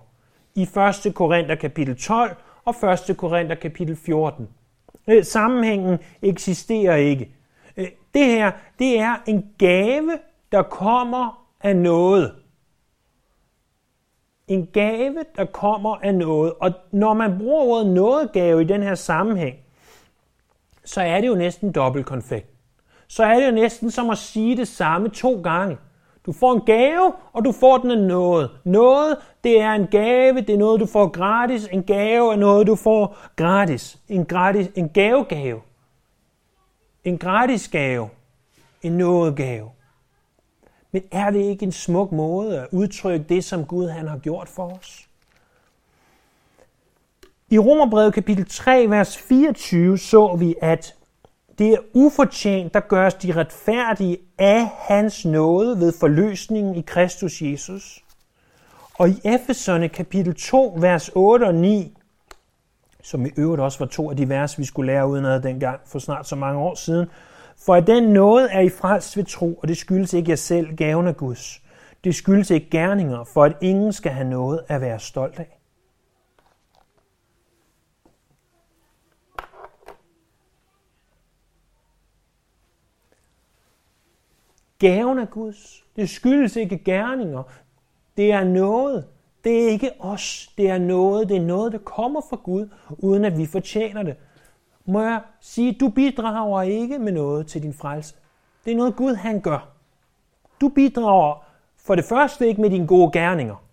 i 0.55 0.63
1. 1.07 1.15
Korinther 1.15 1.55
kapitel 1.55 1.97
12 1.97 2.37
og 2.65 2.75
1. 3.09 3.17
Korinther 3.17 3.55
kapitel 3.55 3.97
14. 3.97 4.49
Øh, 5.09 5.25
sammenhængen 5.25 5.99
eksisterer 6.23 6.97
ikke. 6.97 7.31
Øh, 7.77 7.89
det 8.15 8.27
her, 8.27 8.51
det 8.79 8.99
er 8.99 9.17
en 9.27 9.47
gave, 9.59 10.19
der 10.53 10.63
kommer 10.63 11.47
af 11.61 11.77
noget. 11.77 12.40
En 14.51 14.67
gave, 14.67 15.17
der 15.37 15.45
kommer 15.45 15.97
af 15.97 16.15
noget. 16.15 16.53
Og 16.61 16.73
når 16.93 17.15
man 17.15 17.39
bruger 17.39 17.63
ordet 17.63 17.87
nådegave 17.87 18.63
i 18.63 18.65
den 18.65 18.83
her 18.83 18.95
sammenhæng, 18.95 19.57
så 20.85 21.01
er 21.01 21.21
det 21.21 21.29
jo 21.29 21.35
næsten 21.35 21.73
dobbelt 21.73 22.07
konfekt. 22.07 22.51
Så 23.09 23.25
er 23.25 23.41
det 23.41 23.47
jo 23.47 23.53
næsten 23.53 23.91
som 23.91 24.11
at 24.11 24.19
sige 24.19 24.57
det 24.57 24.69
samme 24.69 25.09
to 25.09 25.41
gange. 25.43 25.79
Du 26.27 26.33
får 26.33 26.53
en 26.53 26.61
gave, 26.61 27.13
og 27.33 27.45
du 27.45 27.53
får 27.53 27.79
den 27.79 27.91
af 27.91 27.99
noget. 27.99 28.51
Noget, 28.65 29.17
det 29.45 29.61
er 29.61 29.73
en 29.73 29.87
gave, 29.87 30.41
det 30.41 30.51
er 30.51 30.59
noget, 30.59 30.81
du 30.81 30.87
får 30.87 31.09
gratis. 31.09 31.69
En 31.73 31.83
gave 31.83 32.33
er 32.33 32.37
noget, 32.37 32.67
du 32.67 32.77
får 32.77 33.17
gratis. 33.37 33.99
En, 34.09 34.25
gratis, 34.25 34.69
en 34.77 34.89
gavegave. 34.89 35.61
En 37.05 37.19
gratis 37.19 37.69
gave. 37.69 38.09
En 38.83 38.93
nådegave. 38.93 39.71
Men 40.93 41.03
er 41.11 41.31
det 41.31 41.41
ikke 41.41 41.63
en 41.63 41.73
smuk 41.73 42.13
måde 42.13 42.61
at 42.61 42.69
udtrykke 42.73 43.27
det, 43.29 43.45
som 43.45 43.65
Gud 43.65 43.89
han 43.89 44.09
har 44.09 44.19
gjort 44.19 44.49
for 44.49 44.79
os? 44.79 45.07
I 47.51 47.59
Romerbrevet 47.59 48.15
kapitel 48.15 48.47
3, 48.49 48.91
vers 48.91 49.19
24 49.19 49.99
så 49.99 50.37
vi, 50.37 50.55
at 50.63 50.95
det 51.59 51.73
er 51.73 51.79
ufortjent, 51.95 52.75
der 52.75 52.81
gøres 52.81 53.15
de 53.15 53.33
retfærdige 53.33 54.19
af 54.39 54.67
hans 54.79 55.25
nåde 55.25 55.81
ved 55.81 55.93
forløsningen 56.01 56.75
i 56.75 56.81
Kristus 56.81 57.43
Jesus. 57.43 58.05
Og 58.99 59.09
i 59.09 59.21
Efeserne 59.25 59.89
kapitel 59.89 60.35
2, 60.35 60.77
vers 60.81 61.11
8 61.15 61.45
og 61.45 61.55
9, 61.55 61.97
som 63.03 63.27
i 63.27 63.31
øvrigt 63.37 63.63
også 63.63 63.79
var 63.79 63.87
to 63.87 64.11
af 64.11 64.17
de 64.17 64.29
vers, 64.29 64.59
vi 64.59 64.65
skulle 64.65 64.93
lære 64.93 65.09
uden 65.09 65.43
dengang 65.43 65.81
for 65.87 65.99
snart 65.99 66.29
så 66.29 66.37
mange 66.37 66.61
år 66.61 66.75
siden, 66.75 67.09
for 67.61 67.75
at 67.75 67.87
den 67.87 68.03
nåde 68.03 68.49
er 68.51 68.61
i 68.61 68.69
frelst 68.69 69.17
ved 69.17 69.25
tro, 69.25 69.55
og 69.55 69.69
det 69.69 69.77
skyldes 69.77 70.13
ikke 70.13 70.31
jer 70.31 70.37
selv, 70.37 70.77
gaven 70.77 71.07
af 71.07 71.17
Guds. 71.17 71.63
Det 72.05 72.15
skyldes 72.15 72.51
ikke 72.51 72.71
gerninger, 72.71 73.25
for 73.25 73.45
at 73.45 73.57
ingen 73.61 73.93
skal 73.93 74.13
have 74.13 74.29
noget 74.29 74.61
at 74.69 74.81
være 74.81 74.99
stolt 74.99 75.39
af. 75.39 75.61
Gaven 84.79 85.19
af 85.19 85.31
Guds. 85.31 85.85
Det 85.97 86.11
skyldes 86.11 86.57
ikke 86.57 86.79
gerninger. 86.79 87.43
Det 88.17 88.33
er 88.33 88.45
noget. 88.45 89.07
Det 89.45 89.65
er 89.65 89.69
ikke 89.69 89.91
os. 89.99 90.53
Det 90.59 90.71
er 90.71 90.79
noget. 90.79 91.29
Det 91.29 91.37
er 91.37 91.47
noget, 91.47 91.73
der 91.73 91.79
kommer 91.79 92.21
fra 92.31 92.37
Gud, 92.37 92.69
uden 92.99 93.25
at 93.25 93.39
vi 93.39 93.47
fortjener 93.47 94.03
det. 94.03 94.17
Må 94.85 95.03
jeg 95.03 95.21
sige, 95.41 95.73
du 95.73 95.89
bidrager 95.89 96.63
ikke 96.63 96.99
med 96.99 97.13
noget 97.13 97.47
til 97.47 97.63
din 97.63 97.75
frelse. 97.75 98.15
Det 98.65 98.73
er 98.73 98.77
noget 98.77 98.97
Gud 98.97 99.15
han 99.15 99.41
gør. 99.41 99.69
Du 100.61 100.69
bidrager 100.69 101.45
for 101.77 101.95
det 101.95 102.05
første 102.05 102.49
ikke 102.49 102.61
med 102.61 102.71
dine 102.71 102.87
gode 102.87 103.13
gerninger. 103.13 103.65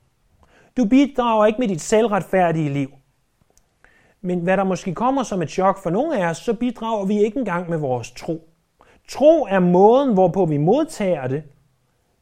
Du 0.77 0.85
bidrager 0.85 1.45
ikke 1.45 1.59
med 1.59 1.67
dit 1.67 1.81
selvretfærdige 1.81 2.69
liv. 2.69 2.89
Men 4.21 4.39
hvad 4.39 4.57
der 4.57 4.63
måske 4.63 4.95
kommer 4.95 5.23
som 5.23 5.41
et 5.41 5.49
chok 5.49 5.83
for 5.83 5.89
nogle 5.89 6.17
af 6.17 6.29
os, 6.29 6.37
så 6.37 6.53
bidrager 6.53 7.05
vi 7.05 7.23
ikke 7.23 7.39
engang 7.39 7.69
med 7.69 7.77
vores 7.77 8.11
tro. 8.11 8.49
Tro 9.07 9.45
er 9.49 9.59
måden, 9.59 10.13
hvorpå 10.13 10.45
vi 10.45 10.57
modtager 10.57 11.27
det, 11.27 11.43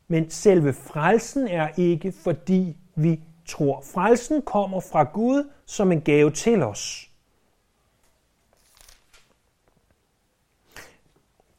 men 0.07 0.29
selve 0.29 0.73
frelsen 0.73 1.47
er 1.47 1.67
ikke, 1.77 2.11
fordi 2.11 2.77
vi 2.95 3.19
tror. 3.45 3.83
Frelsen 3.93 4.41
kommer 4.41 4.79
fra 4.79 5.03
Gud 5.03 5.49
som 5.65 5.91
en 5.91 6.01
gave 6.01 6.31
til 6.31 6.63
os. 6.63 7.09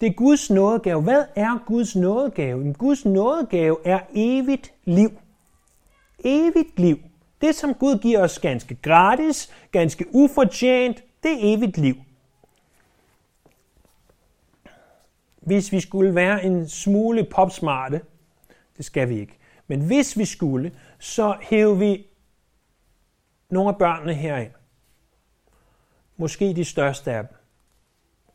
Det 0.00 0.06
er 0.06 0.12
Guds 0.12 0.50
nådegave. 0.50 1.02
Hvad 1.02 1.24
er 1.36 1.64
Guds 1.66 1.96
nådegave? 1.96 2.72
Guds 2.72 3.04
nådegave 3.04 3.76
er 3.84 4.00
evigt 4.14 4.72
liv. 4.84 5.10
Evigt 6.24 6.78
liv. 6.78 6.98
Det, 7.40 7.54
som 7.54 7.74
Gud 7.74 7.98
giver 7.98 8.22
os 8.22 8.38
ganske 8.38 8.74
gratis, 8.74 9.52
ganske 9.72 10.04
ufortjent, 10.12 11.02
det 11.22 11.32
er 11.32 11.56
evigt 11.56 11.78
liv. 11.78 11.96
hvis 15.46 15.72
vi 15.72 15.80
skulle 15.80 16.14
være 16.14 16.44
en 16.44 16.68
smule 16.68 17.24
popsmarte, 17.24 18.00
det 18.76 18.84
skal 18.84 19.08
vi 19.08 19.20
ikke, 19.20 19.38
men 19.66 19.86
hvis 19.86 20.18
vi 20.18 20.24
skulle, 20.24 20.72
så 20.98 21.36
hæver 21.42 21.74
vi 21.74 22.06
nogle 23.50 23.68
af 23.68 23.78
børnene 23.78 24.14
herind. 24.14 24.52
Måske 26.16 26.54
de 26.54 26.64
største 26.64 27.12
af 27.12 27.24
dem. 27.24 27.35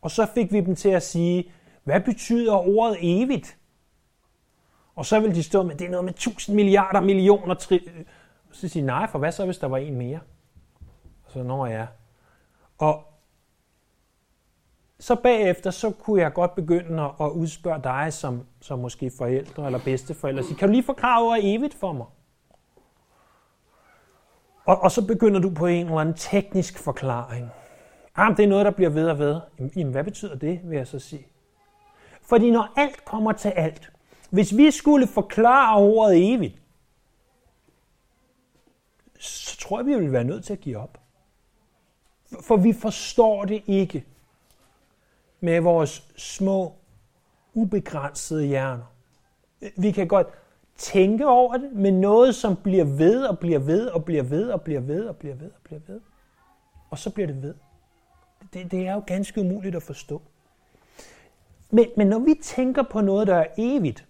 Og 0.02 0.12
så 0.12 0.28
fik 0.34 0.52
vi 0.54 0.62
dem 0.62 0.76
til 0.76 0.90
at 0.90 1.04
sige, 1.04 1.52
hvad 1.84 2.02
betyder 2.02 2.54
ordet 2.54 2.98
evigt? 3.02 3.58
Og 4.96 5.06
så 5.06 5.20
vil 5.20 5.36
de 5.36 5.44
stå 5.44 5.64
med, 5.64 5.76
det 5.76 5.88
er 5.88 5.92
noget 5.92 6.06
med 6.06 6.14
tusind 6.14 6.56
milliarder 6.56 7.02
millioner. 7.02 7.56
Tri- 7.56 8.04
så 8.52 8.68
siger 8.68 8.86
nej, 8.86 9.08
for 9.08 9.20
hvad 9.20 9.32
så, 9.32 9.46
hvis 9.46 9.58
der 9.58 9.68
var 9.68 9.78
en 9.78 9.96
mere? 9.96 10.20
Og 11.26 11.32
så 11.32 11.44
når 11.44 11.66
jeg. 11.66 11.88
Og 12.78 13.04
så 15.00 15.16
bagefter, 15.16 15.72
så 15.72 15.92
kunne 15.92 16.22
jeg 16.22 16.34
godt 16.34 16.56
begynde 16.56 17.04
at, 17.04 17.12
at 17.20 17.30
udspørge 17.30 17.84
dig 17.84 18.14
som, 18.14 18.46
som 18.62 18.80
måske 18.80 19.12
forældre 19.18 19.66
eller 19.66 19.80
bedsteforældre. 19.80 20.44
Sige, 20.44 20.58
kan 20.58 20.68
du 20.68 20.72
lige 20.72 20.84
forklare 20.84 21.24
ordet 21.24 21.56
evigt 21.56 21.74
for 21.74 21.94
mig? 21.94 22.06
Og, 24.66 24.82
og 24.82 24.92
så 24.92 25.08
begynder 25.08 25.40
du 25.40 25.50
på 25.50 25.66
en 25.66 25.86
eller 25.86 25.98
anden 25.98 26.16
teknisk 26.16 26.80
forklaring. 26.80 27.50
Ah, 28.16 28.24
jamen, 28.24 28.38
det 28.38 28.44
er 28.44 28.48
noget, 28.48 28.66
der 28.66 28.72
bliver 28.72 28.90
ved 28.90 29.10
og 29.10 29.20
ved. 29.20 29.40
Jamen, 29.76 29.92
hvad 29.92 30.04
betyder 30.04 30.36
det, 30.36 30.60
vil 30.64 30.78
jeg 30.78 30.88
så 30.88 31.00
sige? 31.00 31.28
Fordi 32.22 32.52
når 32.52 32.74
alt 32.76 33.06
kommer 33.06 33.32
til 33.32 33.50
alt, 33.50 33.92
hvis 34.30 34.58
vi 34.58 34.72
skulle 34.72 35.08
forklare 35.08 35.78
ordet 35.78 36.34
evigt, 36.34 36.62
så 39.20 39.58
tror 39.58 39.80
jeg, 39.80 39.86
vi 39.86 39.96
vil 39.96 40.12
være 40.12 40.24
nødt 40.24 40.46
til 40.46 40.54
at 40.54 40.60
give 40.60 40.78
op. 40.78 40.98
For 42.42 42.58
vi 42.58 42.74
forstår 42.74 43.46
det 43.46 43.64
ikke 43.68 44.06
med 45.40 45.60
vores 45.60 46.12
små, 46.18 46.76
ubegrænsede 47.54 48.46
hjerner. 48.46 48.84
Vi 49.78 49.92
kan 49.92 50.08
godt 50.08 50.28
tænke 50.76 51.28
over 51.28 51.58
det, 51.58 51.72
men 51.72 52.02
noget, 52.02 52.36
som 52.36 52.56
bliver 52.56 52.86
ved 52.86 53.24
og 53.24 53.40
bliver 53.40 53.60
ved 53.60 53.88
og 53.88 54.06
bliver 54.06 54.24
ved 54.24 54.50
og 54.50 54.62
bliver 54.62 54.82
ved 54.82 55.06
og 55.06 55.16
bliver 55.16 55.36
ved 55.36 55.52
og 55.52 55.62
bliver 55.64 55.80
ved. 55.88 56.02
Og 56.90 56.98
så 56.98 57.10
bliver 57.10 57.28
det 57.28 57.42
ved. 57.42 57.54
Det, 58.54 58.72
det 58.72 58.88
er 58.88 58.94
jo 58.94 59.04
ganske 59.08 59.42
umuligt 59.42 59.76
at 59.76 59.84
forstå. 59.84 60.22
Men, 61.70 61.86
men 61.98 62.08
når 62.08 62.20
vi 62.20 62.34
tænker 62.44 62.84
på 62.84 63.02
noget, 63.02 63.28
der 63.28 63.36
er 63.36 63.48
evigt, 63.58 64.06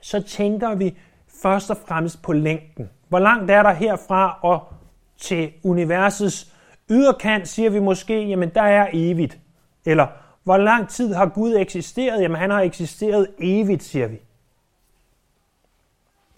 så 0.00 0.22
tænker 0.22 0.74
vi 0.74 0.98
først 1.42 1.70
og 1.70 1.76
fremmest 1.76 2.22
på 2.22 2.32
længden. 2.32 2.90
Hvor 3.08 3.18
langt 3.18 3.50
er 3.50 3.62
der 3.62 3.72
herfra 3.72 4.38
og 4.42 4.72
til 5.16 5.52
universets 5.64 6.54
yderkant, 6.90 7.48
siger 7.48 7.70
vi 7.70 7.78
måske, 7.78 8.26
jamen 8.26 8.48
der 8.54 8.62
er 8.62 8.88
evigt. 8.92 9.38
Eller 9.84 10.06
hvor 10.42 10.56
lang 10.56 10.88
tid 10.88 11.14
har 11.14 11.26
Gud 11.26 11.54
eksisteret? 11.56 12.22
Jamen 12.22 12.38
han 12.38 12.50
har 12.50 12.60
eksisteret 12.60 13.34
evigt, 13.38 13.82
siger 13.82 14.06
vi. 14.06 14.20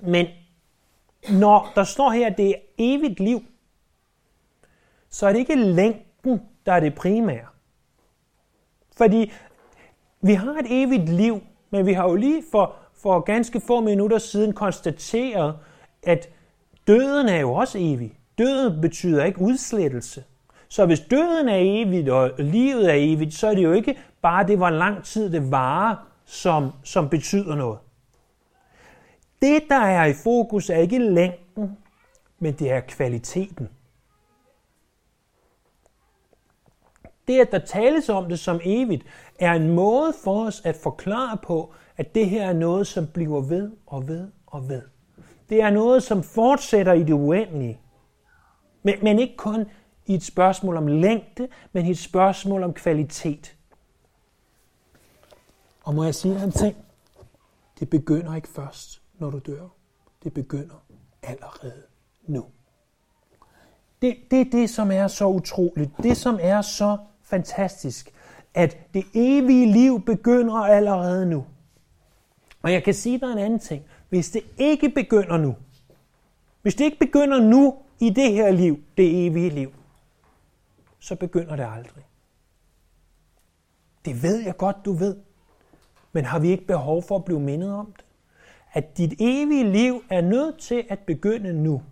Men 0.01 0.27
når 1.31 1.73
der 1.75 1.85
står 1.85 2.11
her, 2.11 2.27
at 2.27 2.37
det 2.37 2.49
er 2.49 2.55
evigt 2.79 3.21
liv, 3.21 3.45
så 5.09 5.27
er 5.27 5.33
det 5.33 5.39
ikke 5.39 5.55
længden, 5.55 6.41
der 6.67 6.73
er 6.73 6.81
det 6.81 6.95
primære. 6.95 7.47
Fordi 8.97 9.33
vi 10.21 10.35
har 10.35 10.53
et 10.53 10.67
evigt 10.71 11.09
liv, 11.09 11.41
men 11.71 11.87
vi 11.87 11.93
har 11.93 12.09
jo 12.09 12.15
lige 12.15 12.43
for, 12.51 12.75
for 13.03 13.21
ganske 13.21 13.61
få 13.61 13.81
minutter 13.81 14.19
siden 14.19 14.53
konstateret, 14.53 15.57
at 16.03 16.29
døden 16.87 17.29
er 17.29 17.41
jo 17.41 17.55
også 17.55 17.79
evig. 17.81 18.19
Døden 18.39 18.81
betyder 18.81 19.25
ikke 19.25 19.41
udslettelse. 19.41 20.25
Så 20.69 20.87
hvis 20.87 21.01
døden 21.01 21.49
er 21.49 21.59
evigt, 21.59 22.09
og 22.09 22.31
livet 22.39 22.91
er 22.91 22.95
evigt, 22.97 23.35
så 23.35 23.47
er 23.47 23.55
det 23.55 23.63
jo 23.63 23.73
ikke 23.73 23.99
bare 24.23 24.47
det, 24.47 24.57
hvor 24.57 24.71
lang 24.71 25.05
tid 25.05 25.33
det 25.33 25.51
varer, 25.51 25.97
som, 26.25 26.71
som 26.85 27.09
betyder 27.09 27.55
noget. 27.55 27.79
Det, 29.43 29.63
der 29.69 29.81
er 29.81 30.05
i 30.05 30.13
fokus, 30.13 30.71
er 30.71 30.77
ikke 30.77 30.99
længden, 30.99 31.77
men 32.39 32.53
det 32.53 32.73
er 32.73 32.81
kvaliteten. 32.81 33.69
Det, 37.33 37.41
at 37.41 37.53
der 37.53 37.59
tales 37.59 38.09
om 38.09 38.29
det 38.29 38.39
som 38.39 38.61
evigt, 38.65 39.05
er 39.39 39.53
en 39.53 39.69
måde 39.71 40.13
for 40.25 40.47
os 40.47 40.63
at 40.65 40.77
forklare 40.77 41.39
på, 41.43 41.75
at 41.97 42.15
det 42.15 42.31
her 42.31 42.49
er 42.49 42.53
noget, 42.53 42.87
som 42.87 43.07
bliver 43.07 43.41
ved 43.41 43.71
og 43.87 44.09
ved 44.09 44.29
og 44.47 44.69
ved. 44.69 44.83
Det 45.49 45.63
er 45.63 45.71
noget, 45.71 46.03
som 46.03 46.23
fortsætter 46.23 46.93
i 46.93 47.03
det 47.03 47.13
uendelige. 47.13 47.81
Men, 48.83 48.95
men 49.03 49.19
ikke 49.19 49.37
kun 49.37 49.67
i 50.07 50.15
et 50.15 50.23
spørgsmål 50.23 50.77
om 50.77 50.87
længde, 50.87 51.49
men 51.73 51.87
i 51.87 51.91
et 51.91 51.99
spørgsmål 51.99 52.63
om 52.63 52.73
kvalitet. 52.73 53.57
Og 55.85 55.95
må 55.95 56.05
jeg 56.05 56.15
sige 56.15 56.45
en 56.45 56.53
ting? 56.53 56.77
Det 57.81 57.91
begynder 57.91 58.35
ikke 58.35 58.49
først, 58.49 59.03
når 59.19 59.31
du 59.31 59.39
dør. 59.39 59.69
Det 60.25 60.35
begynder 60.35 60.85
allerede 61.23 61.83
nu. 62.27 62.45
Det, 64.03 64.17
det 64.31 64.41
er 64.41 64.51
det, 64.53 64.71
som 64.71 64.91
er 64.91 65.09
så 65.09 65.27
utroligt. 65.27 65.91
Det, 66.03 66.17
som 66.17 66.39
er 66.41 66.63
så 66.63 66.99
fantastisk, 67.33 68.13
at 68.55 68.95
det 68.95 69.05
evige 69.15 69.73
liv 69.73 70.05
begynder 70.05 70.55
allerede 70.55 71.27
nu. 71.27 71.47
Og 72.63 72.73
jeg 72.73 72.85
kan 72.85 72.95
sige 72.95 73.21
dig 73.21 73.33
en 73.33 73.39
anden 73.39 73.59
ting. 73.59 73.85
Hvis 74.09 74.31
det 74.31 74.43
ikke 74.59 74.89
begynder 74.89 75.37
nu, 75.37 75.57
hvis 76.63 76.75
det 76.75 76.85
ikke 76.85 76.99
begynder 76.99 77.41
nu 77.41 77.79
i 78.01 78.11
det 78.11 78.33
her 78.33 78.51
liv, 78.51 78.79
det 78.97 79.27
evige 79.27 79.51
liv, 79.51 79.73
så 80.99 81.17
begynder 81.17 81.57
det 81.57 81.67
aldrig. 81.77 82.05
Det 84.05 84.23
ved 84.23 84.43
jeg 84.45 84.57
godt, 84.57 84.77
du 84.85 84.93
ved. 84.93 85.17
Men 86.13 86.25
har 86.25 86.39
vi 86.39 86.51
ikke 86.51 86.67
behov 86.67 87.03
for 87.03 87.17
at 87.17 87.25
blive 87.25 87.41
mindet 87.41 87.75
om 87.75 87.87
det? 87.87 88.05
At 88.73 88.99
dit 88.99 89.15
evige 89.19 89.73
liv 89.73 90.03
er 90.11 90.21
nødt 90.21 90.59
til 90.59 90.85
at 90.89 90.99
begynde 90.99 91.53
nu. 91.63 91.83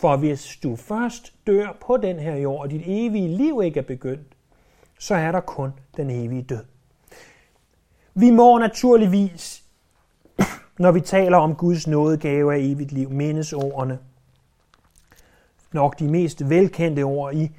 For 0.00 0.16
hvis 0.16 0.58
du 0.62 0.76
først 0.76 1.34
dør 1.46 1.76
på 1.86 1.96
den 1.96 2.18
her 2.18 2.34
jord, 2.36 2.60
og 2.60 2.70
dit 2.70 2.82
evige 2.84 3.28
liv 3.28 3.60
ikke 3.64 3.80
er 3.80 3.84
begyndt, 3.84 4.36
så 4.98 5.14
er 5.14 5.32
der 5.32 5.40
kun 5.40 5.72
den 5.96 6.10
evige 6.10 6.42
død. 6.42 6.64
Vi 8.14 8.30
må 8.30 8.58
naturligvis, 8.58 9.64
når 10.78 10.92
vi 10.92 11.00
taler 11.00 11.36
om 11.36 11.54
Guds 11.54 11.86
nådegave 11.86 12.54
af 12.54 12.58
evigt 12.58 12.92
liv, 12.92 13.10
mindes 13.10 13.52
ordene. 13.52 13.98
Nok 15.72 15.98
de 15.98 16.08
mest 16.08 16.50
velkendte 16.50 17.02
ord 17.02 17.34
i, 17.34 17.50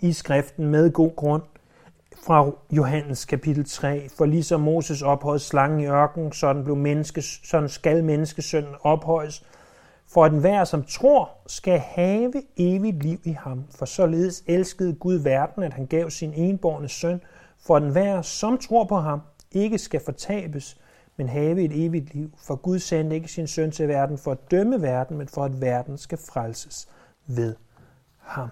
i 0.00 0.12
skriften 0.12 0.66
med 0.66 0.92
god 0.92 1.16
grund 1.16 1.42
fra 2.26 2.50
Johannes 2.72 3.24
kapitel 3.24 3.64
3. 3.64 4.08
For 4.16 4.26
ligesom 4.26 4.60
Moses 4.60 5.02
ophøjede 5.02 5.38
slangen 5.38 5.80
i 5.80 5.86
ørkenen, 5.86 6.32
sådan, 6.32 6.64
blev 6.64 6.76
menneske, 6.76 7.22
sådan 7.22 7.68
skal 7.68 8.04
menneskesønnen 8.04 8.74
ophøjes, 8.82 9.44
for 10.08 10.24
at 10.24 10.32
enhver, 10.32 10.64
som 10.64 10.84
tror, 10.84 11.30
skal 11.46 11.78
have 11.78 12.32
evigt 12.56 13.02
liv 13.02 13.20
i 13.24 13.32
ham. 13.32 13.64
For 13.70 13.86
således 13.86 14.44
elskede 14.46 14.94
Gud 14.94 15.14
verden, 15.14 15.62
at 15.62 15.72
han 15.72 15.86
gav 15.86 16.10
sin 16.10 16.32
enborne 16.34 16.88
søn, 16.88 17.20
for 17.58 17.76
at 17.76 17.82
enhver, 17.82 18.22
som 18.22 18.58
tror 18.58 18.84
på 18.84 18.96
ham, 18.96 19.20
ikke 19.52 19.78
skal 19.78 20.00
fortabes, 20.04 20.76
men 21.16 21.28
have 21.28 21.60
et 21.60 21.84
evigt 21.84 22.14
liv. 22.14 22.30
For 22.38 22.56
Gud 22.56 22.78
sendte 22.78 23.16
ikke 23.16 23.28
sin 23.28 23.46
søn 23.46 23.70
til 23.70 23.88
verden 23.88 24.18
for 24.18 24.32
at 24.32 24.50
dømme 24.50 24.82
verden, 24.82 25.18
men 25.18 25.28
for 25.28 25.44
at 25.44 25.60
verden 25.60 25.98
skal 25.98 26.18
frelses 26.18 26.88
ved 27.26 27.54
ham. 28.18 28.48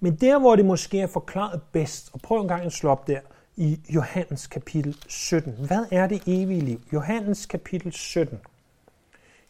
Men 0.00 0.16
der, 0.16 0.38
hvor 0.38 0.56
det 0.56 0.64
måske 0.64 1.00
er 1.00 1.06
forklaret 1.06 1.60
bedst, 1.72 2.10
og 2.12 2.20
prøv 2.20 2.40
en 2.40 2.48
gang 2.48 2.64
at 2.64 2.72
slå 2.72 2.90
op 2.90 3.06
der, 3.06 3.20
i 3.56 3.80
Johannes 3.94 4.46
kapitel 4.46 4.96
17. 5.08 5.52
Hvad 5.52 5.84
er 5.90 6.06
det 6.06 6.22
evige 6.26 6.60
liv? 6.60 6.80
Johannes 6.92 7.46
kapitel 7.46 7.92
17. 7.92 8.38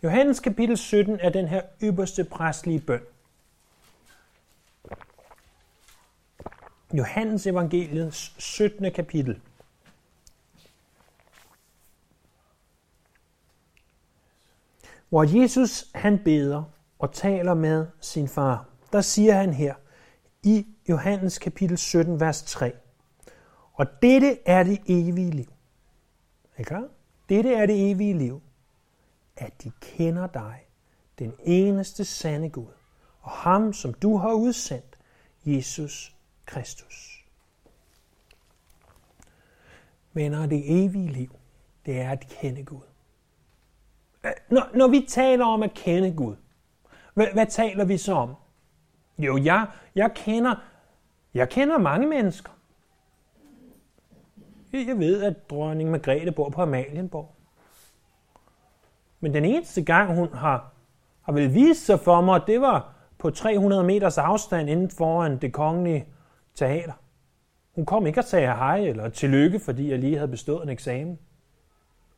Johannes 0.02 0.40
kapitel 0.40 0.76
17 0.76 1.20
er 1.20 1.30
den 1.30 1.48
her 1.48 1.62
ypperste 1.82 2.24
præstlige 2.24 2.80
bøn. 2.80 3.00
Johannes 6.92 7.46
evangeliets 7.46 8.34
17. 8.38 8.92
kapitel. 8.92 9.40
Hvor 15.08 15.40
Jesus 15.40 15.90
han 15.94 16.24
beder 16.24 16.64
og 16.98 17.12
taler 17.12 17.54
med 17.54 17.86
sin 18.00 18.28
far, 18.28 18.68
der 18.92 19.00
siger 19.00 19.34
han 19.34 19.52
her 19.52 19.74
i 20.42 20.66
Johannes 20.88 21.38
kapitel 21.38 21.78
17, 21.78 22.20
vers 22.20 22.42
3. 22.42 22.72
Og 23.72 23.86
dette 24.02 24.38
er 24.46 24.62
det 24.62 24.80
evige 24.86 25.30
liv. 25.30 25.52
Er 26.56 26.62
klar? 26.62 26.88
Dette 27.28 27.54
er 27.54 27.66
det 27.66 27.90
evige 27.90 28.18
liv 28.18 28.42
at 29.42 29.62
de 29.64 29.72
kender 29.80 30.26
dig, 30.26 30.66
den 31.18 31.34
eneste 31.44 32.04
sande 32.04 32.48
Gud, 32.48 32.72
og 33.20 33.30
ham, 33.30 33.72
som 33.72 33.94
du 33.94 34.16
har 34.16 34.32
udsendt, 34.32 34.98
Jesus 35.44 36.16
Kristus. 36.46 37.24
Venner, 40.12 40.46
det 40.46 40.84
evige 40.84 41.08
liv, 41.08 41.36
det 41.86 42.00
er 42.00 42.10
at 42.10 42.28
kende 42.28 42.64
Gud. 42.64 42.82
Øh, 44.24 44.32
når, 44.50 44.68
når 44.74 44.88
vi 44.88 45.06
taler 45.08 45.44
om 45.44 45.62
at 45.62 45.74
kende 45.74 46.12
Gud, 46.12 46.36
hvad, 47.14 47.26
hvad 47.32 47.46
taler 47.46 47.84
vi 47.84 47.98
så 47.98 48.14
om? 48.14 48.34
Jo, 49.18 49.38
jeg, 49.38 49.66
jeg, 49.94 50.12
kender, 50.14 50.54
jeg 51.34 51.48
kender 51.48 51.78
mange 51.78 52.06
mennesker. 52.06 52.50
Jeg 54.72 54.98
ved, 54.98 55.22
at 55.22 55.50
dronning 55.50 55.90
Margrethe 55.90 56.32
bor 56.32 56.48
på 56.48 56.62
Amalienborg. 56.62 57.34
Men 59.22 59.34
den 59.34 59.44
eneste 59.44 59.82
gang, 59.82 60.14
hun 60.14 60.28
har, 60.34 60.72
har 61.22 61.32
vel 61.32 61.54
vist 61.54 61.86
sig 61.86 62.00
for 62.00 62.20
mig, 62.20 62.40
det 62.46 62.60
var 62.60 62.92
på 63.18 63.30
300 63.30 63.84
meters 63.84 64.18
afstand 64.18 64.70
inden 64.70 64.90
foran 64.90 65.36
det 65.36 65.52
kongelige 65.52 66.06
teater. 66.54 66.92
Hun 67.74 67.86
kom 67.86 68.06
ikke 68.06 68.20
og 68.20 68.24
sagde 68.24 68.46
hej 68.46 68.78
eller 68.78 69.08
tillykke, 69.08 69.60
fordi 69.60 69.90
jeg 69.90 69.98
lige 69.98 70.16
havde 70.16 70.28
bestået 70.28 70.62
en 70.62 70.68
eksamen. 70.68 71.18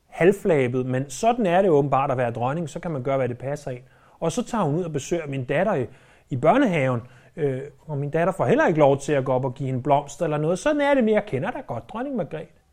Halvflabet, 0.06 0.86
men 0.86 1.10
sådan 1.10 1.46
er 1.46 1.62
det 1.62 1.70
åbenbart 1.70 2.10
at 2.10 2.16
være 2.16 2.30
dronning, 2.30 2.68
så 2.68 2.80
kan 2.80 2.90
man 2.90 3.02
gøre, 3.02 3.16
hvad 3.16 3.28
det 3.28 3.38
passer 3.38 3.70
ind. 3.70 3.82
Og 4.20 4.32
så 4.32 4.44
tager 4.44 4.64
hun 4.64 4.74
ud 4.74 4.84
og 4.84 4.92
besøger 4.92 5.26
min 5.26 5.44
datter 5.44 5.74
i, 5.74 5.86
i 6.30 6.36
børnehaven, 6.36 7.00
øh, 7.36 7.62
og 7.86 7.98
min 7.98 8.10
datter 8.10 8.32
får 8.32 8.46
heller 8.46 8.66
ikke 8.66 8.78
lov 8.78 8.98
til 8.98 9.12
at 9.12 9.24
gå 9.24 9.32
op 9.32 9.44
og 9.44 9.54
give 9.54 9.68
en 9.68 9.82
blomst 9.82 10.22
eller 10.22 10.38
noget. 10.38 10.58
Sådan 10.58 10.80
er 10.80 10.94
det, 10.94 11.04
men 11.04 11.14
jeg 11.14 11.24
kender 11.26 11.50
da 11.50 11.60
godt 11.60 11.88
dronning 11.88 12.16
Margrethe. 12.16 12.63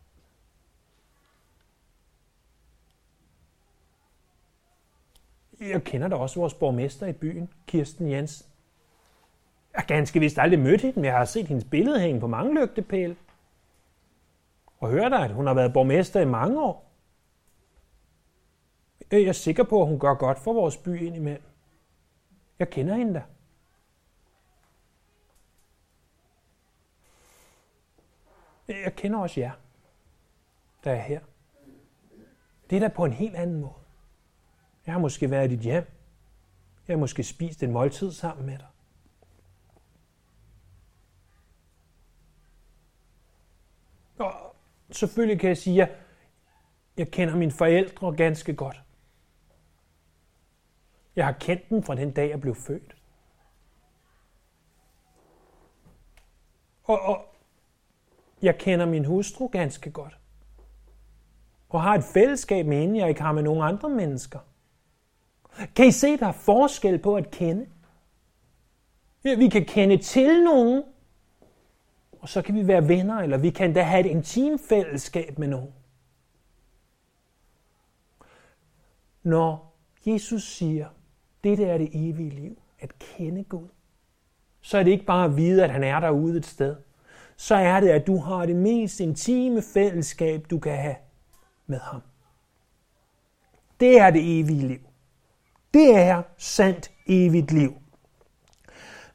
Jeg 5.61 5.83
kender 5.83 6.07
da 6.07 6.15
også 6.15 6.39
vores 6.39 6.53
borgmester 6.53 7.07
i 7.07 7.13
byen, 7.13 7.53
Kirsten 7.67 8.09
Jensen. 8.09 8.51
Jeg 9.73 9.79
har 9.79 9.85
ganske 9.85 10.19
vist 10.19 10.37
aldrig 10.37 10.59
mødt 10.59 10.81
hende, 10.81 10.95
men 10.95 11.05
jeg 11.05 11.17
har 11.17 11.25
set 11.25 11.47
hendes 11.47 11.65
billede 11.65 11.99
hænge 11.99 12.19
på 12.19 12.27
mange 12.27 12.61
lygtepæle. 12.61 13.15
Og 14.79 14.89
hører 14.89 15.09
dig, 15.09 15.19
at 15.19 15.31
hun 15.31 15.47
har 15.47 15.53
været 15.53 15.73
borgmester 15.73 16.19
i 16.19 16.25
mange 16.25 16.63
år. 16.63 16.91
Jeg 19.11 19.21
er 19.21 19.31
sikker 19.31 19.63
på, 19.63 19.81
at 19.81 19.87
hun 19.87 19.99
gør 19.99 20.13
godt 20.13 20.39
for 20.39 20.53
vores 20.53 20.77
by 20.77 21.01
indimellem. 21.01 21.43
Jeg 22.59 22.69
kender 22.69 22.95
hende 22.95 23.13
da. 23.13 23.23
Jeg 28.67 28.95
kender 28.95 29.19
også 29.19 29.39
jer, 29.39 29.51
der 30.83 30.91
er 30.91 31.01
her. 31.01 31.19
Det 32.69 32.75
er 32.75 32.79
da 32.79 32.87
på 32.87 33.05
en 33.05 33.13
helt 33.13 33.35
anden 33.35 33.61
måde. 33.61 33.80
Jeg 34.91 34.95
har 34.95 35.01
måske 35.01 35.31
været 35.31 35.51
i 35.51 35.55
dit 35.55 35.63
hjem. 35.63 35.85
Jeg 36.87 36.93
har 36.93 36.99
måske 36.99 37.23
spist 37.23 37.63
en 37.63 37.71
måltid 37.71 38.11
sammen 38.11 38.45
med 38.45 38.57
dig. 38.57 38.67
Og 44.19 44.55
selvfølgelig 44.91 45.39
kan 45.39 45.47
jeg 45.47 45.57
sige, 45.57 45.83
at 45.83 45.89
jeg 46.97 47.11
kender 47.11 47.35
mine 47.35 47.51
forældre 47.51 48.15
ganske 48.15 48.53
godt. 48.53 48.81
Jeg 51.15 51.25
har 51.25 51.33
kendt 51.33 51.69
dem 51.69 51.83
fra 51.83 51.95
den 51.95 52.11
dag, 52.11 52.29
jeg 52.29 52.41
blev 52.41 52.55
født. 52.55 52.95
Og, 56.83 57.01
og 57.01 57.35
jeg 58.41 58.57
kender 58.57 58.85
min 58.85 59.05
hustru 59.05 59.47
ganske 59.47 59.91
godt. 59.91 60.17
Og 61.69 61.81
har 61.81 61.95
et 61.95 62.03
fællesskab 62.03 62.65
med 62.65 62.77
hende, 62.77 62.99
jeg 62.99 63.09
ikke 63.09 63.21
har 63.21 63.31
med 63.31 63.43
nogen 63.43 63.63
andre 63.63 63.89
mennesker. 63.89 64.39
Kan 65.75 65.87
I 65.87 65.91
se, 65.91 66.17
der 66.17 66.27
er 66.27 66.31
forskel 66.31 66.97
på 66.97 67.15
at 67.15 67.31
kende? 67.31 67.67
Ja, 69.23 69.35
vi 69.35 69.49
kan 69.49 69.65
kende 69.65 69.97
til 69.97 70.43
nogen, 70.43 70.83
og 72.19 72.29
så 72.29 72.41
kan 72.41 72.55
vi 72.55 72.67
være 72.67 72.87
venner, 72.87 73.15
eller 73.19 73.37
vi 73.37 73.49
kan 73.49 73.73
da 73.73 73.81
have 73.81 73.99
et 73.99 74.05
intimt 74.05 74.61
fællesskab 74.69 75.39
med 75.39 75.47
nogen. 75.47 75.73
Når 79.23 79.75
Jesus 80.05 80.43
siger, 80.43 80.87
det 81.43 81.57
der 81.57 81.73
er 81.73 81.77
det 81.77 81.89
evige 81.93 82.29
liv, 82.29 82.61
at 82.79 82.99
kende 82.99 83.43
Gud, 83.43 83.67
så 84.61 84.77
er 84.77 84.83
det 84.83 84.91
ikke 84.91 85.05
bare 85.05 85.25
at 85.25 85.37
vide, 85.37 85.63
at 85.63 85.71
han 85.71 85.83
er 85.83 85.99
derude 85.99 86.37
et 86.37 86.45
sted. 86.45 86.75
Så 87.35 87.55
er 87.55 87.79
det, 87.79 87.89
at 87.89 88.07
du 88.07 88.17
har 88.17 88.45
det 88.45 88.55
mest 88.55 88.99
intime 88.99 89.61
fællesskab, 89.61 90.45
du 90.49 90.59
kan 90.59 90.77
have 90.77 90.95
med 91.67 91.79
ham. 91.79 92.01
Det 93.79 93.99
er 93.99 94.09
det 94.09 94.39
evige 94.39 94.67
liv. 94.67 94.90
Det 95.73 95.95
er 95.95 96.21
sandt 96.37 96.91
evigt 97.07 97.51
liv. 97.51 97.73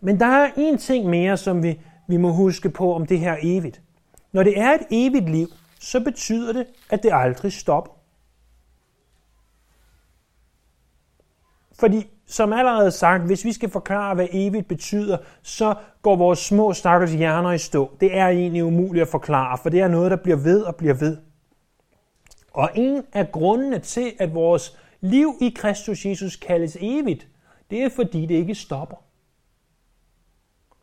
Men 0.01 0.21
der 0.21 0.27
er 0.27 0.51
en 0.57 0.79
ting 0.79 1.07
mere, 1.07 1.37
som 1.37 1.63
vi, 1.63 1.81
vi 2.09 2.17
må 2.17 2.33
huske 2.33 2.71
på 2.71 2.95
om 2.95 3.07
det 3.07 3.19
her 3.19 3.37
evigt. 3.43 3.83
Når 4.33 4.43
det 4.43 4.61
er 4.61 4.75
et 4.75 4.87
evigt 4.91 5.29
liv, 5.29 5.49
så 5.81 6.01
betyder 6.01 6.53
det, 6.53 6.67
at 6.91 7.03
det 7.03 7.11
aldrig 7.13 7.53
stopper. 7.53 7.93
Fordi, 11.79 12.11
som 12.27 12.53
allerede 12.53 12.91
sagt, 12.91 13.23
hvis 13.23 13.45
vi 13.45 13.53
skal 13.53 13.71
forklare, 13.71 14.15
hvad 14.15 14.29
evigt 14.33 14.69
betyder, 14.69 15.19
så 15.43 15.75
går 16.03 16.17
vores 16.17 16.39
små 16.39 16.73
stakkels 16.73 17.13
hjerner 17.13 17.53
i 17.53 17.59
stå. 17.59 17.91
Det 18.01 18.17
er 18.17 18.27
egentlig 18.27 18.65
umuligt 18.65 19.03
at 19.03 19.09
forklare, 19.09 19.59
for 19.59 19.69
det 19.69 19.81
er 19.81 19.89
noget, 19.89 20.11
der 20.11 20.17
bliver 20.17 20.37
ved 20.37 20.63
og 20.63 20.77
bliver 20.77 20.95
ved. 20.95 21.17
Og 22.53 22.71
en 22.75 23.03
af 23.13 23.33
grundene 23.33 23.79
til, 23.79 24.13
at 24.19 24.35
vores 24.35 24.79
liv 25.01 25.33
i 25.41 25.49
Kristus 25.57 26.07
Jesus 26.07 26.37
kaldes 26.37 26.77
evigt, 26.81 27.29
det 27.71 27.83
er 27.83 27.89
fordi 27.89 28.27
det 28.27 28.35
ikke 28.35 28.55
stopper. 28.55 28.97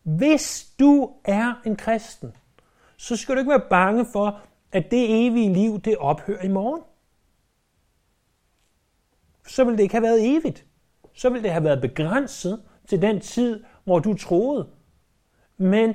Hvis 0.04 0.74
du 0.80 1.10
er 1.26 1.62
en 1.66 1.76
kristen, 1.76 2.32
så 2.98 3.16
skal 3.16 3.36
du 3.36 3.40
ikke 3.40 3.50
være 3.50 3.70
bange 3.70 4.06
for, 4.14 4.42
at 4.72 4.92
det 4.92 5.28
evige 5.28 5.54
liv, 5.54 5.80
det 5.80 5.98
ophører 5.98 6.44
i 6.44 6.48
morgen. 6.48 6.82
Så 9.48 9.64
vil 9.64 9.78
det 9.78 9.84
ikke 9.84 9.96
have 9.96 10.04
været 10.04 10.36
evigt. 10.38 10.66
Så 11.14 11.30
vil 11.30 11.44
det 11.44 11.52
have 11.52 11.64
været 11.64 11.82
begrænset 11.82 12.64
til 12.88 13.02
den 13.02 13.20
tid, 13.20 13.64
hvor 13.84 14.00
du 14.00 14.14
troede. 14.14 14.70
Men 15.58 15.94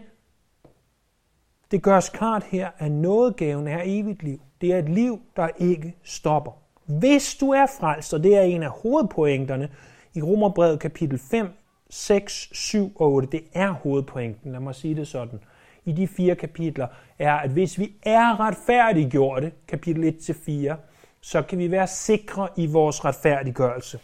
det 1.70 1.82
gørs 1.82 2.08
klart 2.08 2.44
her, 2.44 2.70
at 2.78 2.92
nådegaven 2.92 3.68
er 3.68 3.82
evigt 3.84 4.22
liv. 4.22 4.40
Det 4.60 4.72
er 4.72 4.78
et 4.78 4.88
liv, 4.88 5.20
der 5.36 5.48
ikke 5.56 5.96
stopper. 6.02 6.52
Hvis 6.88 7.34
du 7.34 7.50
er 7.50 7.66
frelst, 7.80 8.14
og 8.14 8.22
det 8.22 8.36
er 8.36 8.42
en 8.42 8.62
af 8.62 8.70
hovedpointerne 8.70 9.68
i 10.14 10.22
Romerbrevet 10.22 10.80
kapitel 10.80 11.18
5, 11.18 11.48
6, 11.90 12.48
7 12.52 12.92
og 12.96 13.12
8, 13.12 13.28
det 13.32 13.44
er 13.54 13.70
hovedpointen, 13.70 14.52
lad 14.52 14.60
mig 14.60 14.74
sige 14.74 14.94
det 14.94 15.08
sådan, 15.08 15.40
i 15.84 15.92
de 15.92 16.08
fire 16.08 16.34
kapitler, 16.34 16.86
er, 17.18 17.34
at 17.34 17.50
hvis 17.50 17.78
vi 17.78 17.92
er 18.02 18.40
retfærdiggjorte, 18.40 19.52
kapitel 19.68 20.14
1-4, 20.20 20.74
så 21.20 21.42
kan 21.42 21.58
vi 21.58 21.70
være 21.70 21.86
sikre 21.86 22.48
i 22.56 22.66
vores 22.66 23.04
retfærdiggørelse. 23.04 24.00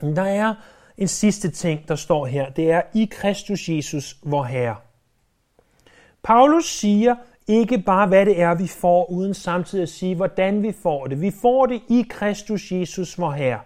Men 0.00 0.16
der 0.16 0.22
er 0.22 0.54
en 0.98 1.08
sidste 1.08 1.50
ting, 1.50 1.88
der 1.88 1.96
står 1.96 2.26
her. 2.26 2.50
Det 2.50 2.70
er 2.70 2.82
i 2.94 3.08
Kristus 3.10 3.68
Jesus, 3.68 4.16
vor 4.22 4.44
Herre. 4.44 4.76
Paulus 6.22 6.64
siger 6.64 7.16
ikke 7.48 7.78
bare, 7.78 8.06
hvad 8.06 8.26
det 8.26 8.40
er, 8.40 8.54
vi 8.54 8.66
får, 8.66 9.10
uden 9.10 9.34
samtidig 9.34 9.82
at 9.82 9.88
sige, 9.88 10.14
hvordan 10.14 10.62
vi 10.62 10.72
får 10.72 11.06
det. 11.06 11.20
Vi 11.20 11.32
får 11.42 11.66
det 11.66 11.82
i 11.88 12.06
Kristus 12.10 12.72
Jesus, 12.72 13.18
vor 13.18 13.30
Herre. 13.30 13.60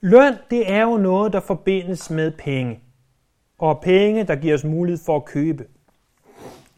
Løn, 0.00 0.34
det 0.50 0.72
er 0.72 0.82
jo 0.82 0.96
noget, 0.96 1.32
der 1.32 1.40
forbindes 1.40 2.10
med 2.10 2.30
penge. 2.30 2.80
Og 3.58 3.80
penge, 3.80 4.24
der 4.24 4.36
giver 4.36 4.54
os 4.54 4.64
mulighed 4.64 5.04
for 5.04 5.16
at 5.16 5.24
købe. 5.24 5.66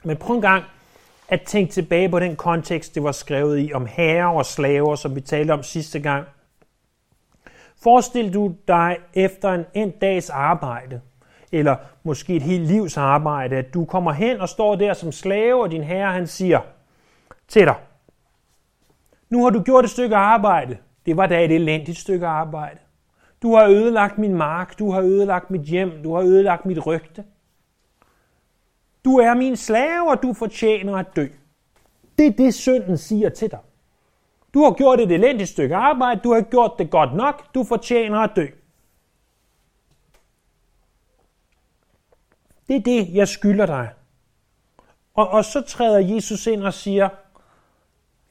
Men 0.05 0.17
prøv 0.17 0.37
en 0.37 0.43
gang 0.43 0.65
at 1.29 1.43
tænke 1.43 1.73
tilbage 1.73 2.09
på 2.09 2.19
den 2.19 2.37
kontekst, 2.37 2.95
det 2.95 3.03
var 3.03 3.13
skrevet 3.13 3.59
i, 3.69 3.73
om 3.73 3.87
herrer 3.87 4.27
og 4.27 4.47
slaver, 4.47 4.95
som 4.95 5.15
vi 5.15 5.21
talte 5.21 5.53
om 5.53 5.63
sidste 5.63 6.01
gang. 6.01 6.27
Forestil 7.83 8.35
du 8.35 8.55
dig 8.69 8.97
efter 9.15 9.53
en, 9.53 9.65
en 9.75 9.91
dags 9.91 10.31
arbejde, 10.31 11.01
eller 11.53 11.77
måske 12.03 12.37
et 12.37 12.43
helt 12.43 12.67
livs 12.67 12.97
arbejde, 12.97 13.57
at 13.57 13.75
du 13.75 13.85
kommer 13.85 14.13
hen 14.13 14.41
og 14.41 14.49
står 14.49 14.77
der 14.77 14.95
som 14.95 15.13
slave, 15.13 15.63
og 15.63 15.71
din 15.71 15.83
herre 15.83 16.13
han 16.13 16.27
siger 16.27 16.61
til 17.49 17.63
dig, 17.63 17.75
nu 19.31 19.43
har 19.43 19.51
du 19.51 19.63
gjort 19.63 19.85
et 19.85 19.91
stykke 19.91 20.17
arbejde. 20.17 20.77
Det 21.07 21.17
var 21.17 21.27
da 21.27 21.45
et 21.45 21.53
elendigt 21.53 21.99
stykke 21.99 22.27
arbejde. 22.27 22.79
Du 23.43 23.55
har 23.55 23.67
ødelagt 23.67 24.19
min 24.19 24.35
mark, 24.35 24.79
du 24.79 24.91
har 24.91 25.01
ødelagt 25.01 25.51
mit 25.51 25.63
hjem, 25.63 26.03
du 26.05 26.15
har 26.15 26.23
ødelagt 26.23 26.67
mit 26.67 26.87
rygte. 26.87 27.25
Du 29.05 29.17
er 29.17 29.35
min 29.35 29.57
slave, 29.57 30.11
og 30.11 30.23
du 30.23 30.33
fortjener 30.33 30.97
at 30.97 31.07
dø. 31.17 31.27
Det 32.19 32.27
er 32.27 32.31
det, 32.31 32.55
synden 32.55 32.99
siger 32.99 33.29
til 33.29 33.51
dig. 33.51 33.59
Du 34.55 34.63
har 34.63 34.73
gjort 34.73 35.01
et 35.01 35.13
elendigt 35.13 35.49
stykke 35.49 35.77
arbejde, 35.77 36.21
du 36.25 36.35
har 36.35 36.41
gjort 36.41 36.73
det 36.79 36.91
godt 36.91 37.15
nok, 37.15 37.55
du 37.55 37.65
fortjener 37.65 38.19
at 38.19 38.31
dø. 38.37 38.47
Det 42.69 42.77
er 42.77 42.81
det, 42.81 43.15
jeg 43.15 43.29
skylder 43.29 43.67
dig. 43.67 43.91
Og, 45.15 45.29
og 45.29 45.45
så 45.45 45.61
træder 45.61 46.15
Jesus 46.15 46.47
ind 46.47 46.63
og 46.63 46.75
siger, 46.75 47.09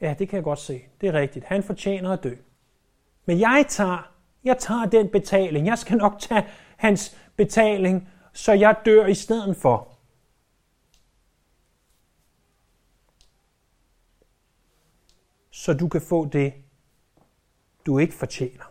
ja, 0.00 0.14
det 0.18 0.28
kan 0.28 0.36
jeg 0.36 0.44
godt 0.44 0.58
se, 0.58 0.82
det 1.00 1.08
er 1.08 1.12
rigtigt, 1.12 1.44
han 1.44 1.62
fortjener 1.62 2.12
at 2.12 2.24
dø. 2.24 2.34
Men 3.24 3.40
jeg 3.40 3.64
tager, 3.68 4.12
jeg 4.44 4.58
tager 4.58 4.86
den 4.86 5.08
betaling, 5.08 5.66
jeg 5.66 5.78
skal 5.78 5.96
nok 5.96 6.18
tage 6.20 6.46
hans 6.76 7.16
betaling, 7.36 8.08
så 8.32 8.52
jeg 8.52 8.76
dør 8.84 9.06
i 9.06 9.14
stedet 9.14 9.56
for. 9.56 9.98
så 15.58 15.72
du 15.74 15.88
kan 15.88 16.00
få 16.00 16.28
det, 16.28 16.54
du 17.86 17.98
ikke 17.98 18.14
fortjener. 18.14 18.64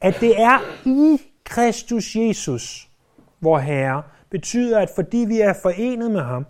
At 0.00 0.16
det 0.20 0.40
er 0.40 0.86
i 0.86 1.22
Kristus 1.44 2.16
Jesus, 2.16 2.90
vor 3.44 3.58
Herre, 3.58 4.02
betyder, 4.30 4.80
at 4.80 4.90
fordi 4.94 5.18
vi 5.28 5.40
er 5.40 5.52
forenet 5.62 6.10
med 6.10 6.20
ham, 6.20 6.46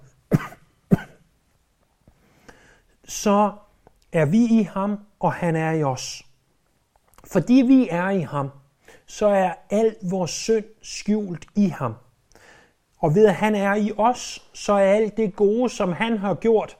så 3.04 3.52
er 4.12 4.24
vi 4.24 4.44
i 4.44 4.62
ham, 4.62 4.98
og 5.20 5.32
han 5.32 5.56
er 5.56 5.72
i 5.72 5.82
os. 5.82 6.22
Fordi 7.32 7.54
vi 7.54 7.88
er 7.90 8.10
i 8.10 8.20
ham, 8.20 8.50
så 9.06 9.26
er 9.26 9.54
al 9.70 9.96
vores 10.10 10.30
synd 10.30 10.64
skjult 10.82 11.46
i 11.54 11.68
ham. 11.68 11.94
Og 12.98 13.14
ved 13.14 13.26
at 13.26 13.34
han 13.34 13.54
er 13.54 13.74
i 13.74 13.92
os, 13.96 14.50
så 14.52 14.72
er 14.72 14.92
alt 14.92 15.16
det 15.16 15.36
gode, 15.36 15.68
som 15.70 15.92
han 15.92 16.18
har 16.18 16.34
gjort, 16.34 16.78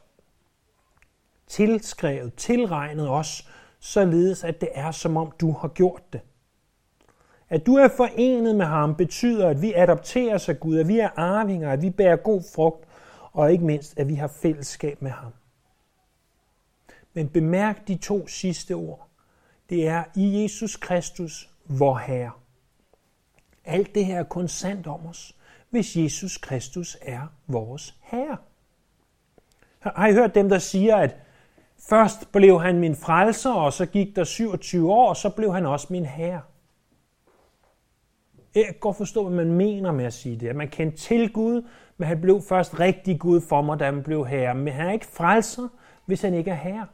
tilskrevet, 1.46 2.34
tilregnet 2.34 3.08
os, 3.08 3.48
således 3.80 4.44
at 4.44 4.60
det 4.60 4.68
er, 4.74 4.90
som 4.90 5.16
om 5.16 5.32
du 5.40 5.52
har 5.52 5.68
gjort 5.68 6.12
det. 6.12 6.20
At 7.54 7.66
du 7.66 7.74
er 7.74 7.88
forenet 7.88 8.56
med 8.56 8.66
ham 8.66 8.94
betyder, 8.94 9.48
at 9.48 9.62
vi 9.62 9.72
adopterer 9.72 10.48
af 10.48 10.60
Gud, 10.60 10.78
at 10.78 10.88
vi 10.88 10.98
er 10.98 11.08
arvinger, 11.16 11.70
at 11.70 11.82
vi 11.82 11.90
bærer 11.90 12.16
god 12.16 12.42
frugt, 12.54 12.88
og 13.32 13.52
ikke 13.52 13.64
mindst, 13.64 13.98
at 13.98 14.08
vi 14.08 14.14
har 14.14 14.28
fællesskab 14.28 15.02
med 15.02 15.10
ham. 15.10 15.32
Men 17.12 17.28
bemærk 17.28 17.88
de 17.88 17.96
to 17.96 18.26
sidste 18.26 18.72
ord. 18.72 19.08
Det 19.70 19.88
er 19.88 20.04
i 20.14 20.42
Jesus 20.42 20.76
Kristus, 20.76 21.50
vor 21.64 21.96
Herre. 21.98 22.30
Alt 23.64 23.94
det 23.94 24.06
her 24.06 24.18
er 24.18 24.24
kun 24.24 24.48
sandt 24.48 24.86
om 24.86 25.06
os, 25.06 25.36
hvis 25.70 25.96
Jesus 25.96 26.38
Kristus 26.38 26.96
er 27.02 27.26
vores 27.46 27.94
Herre. 28.02 28.36
Har 29.80 30.06
I 30.06 30.12
hørt 30.12 30.34
dem, 30.34 30.48
der 30.48 30.58
siger, 30.58 30.96
at 30.96 31.16
først 31.78 32.32
blev 32.32 32.62
han 32.62 32.78
min 32.78 32.96
frelser, 32.96 33.52
og 33.52 33.72
så 33.72 33.86
gik 33.86 34.16
der 34.16 34.24
27 34.24 34.92
år, 34.92 35.08
og 35.08 35.16
så 35.16 35.30
blev 35.30 35.54
han 35.54 35.66
også 35.66 35.86
min 35.90 36.06
Herre? 36.06 36.40
Jeg 38.54 38.64
kan 38.64 38.74
godt 38.80 38.96
forstå, 38.96 39.28
hvad 39.28 39.44
man 39.44 39.56
mener 39.56 39.92
med 39.92 40.04
at 40.04 40.12
sige 40.12 40.36
det. 40.36 40.48
At 40.48 40.56
man 40.56 40.68
kendte 40.68 40.98
til 40.98 41.32
Gud, 41.32 41.62
men 41.96 42.08
han 42.08 42.20
blev 42.20 42.42
først 42.48 42.80
rigtig 42.80 43.20
Gud 43.20 43.40
for 43.40 43.62
mig, 43.62 43.80
da 43.80 43.84
han 43.84 44.02
blev 44.02 44.26
herre. 44.26 44.54
Men 44.54 44.72
han 44.72 44.88
er 44.88 44.92
ikke 44.92 45.06
frelser, 45.06 45.68
hvis 46.06 46.22
han 46.22 46.34
ikke 46.34 46.50
er 46.50 46.54
herre. 46.54 46.86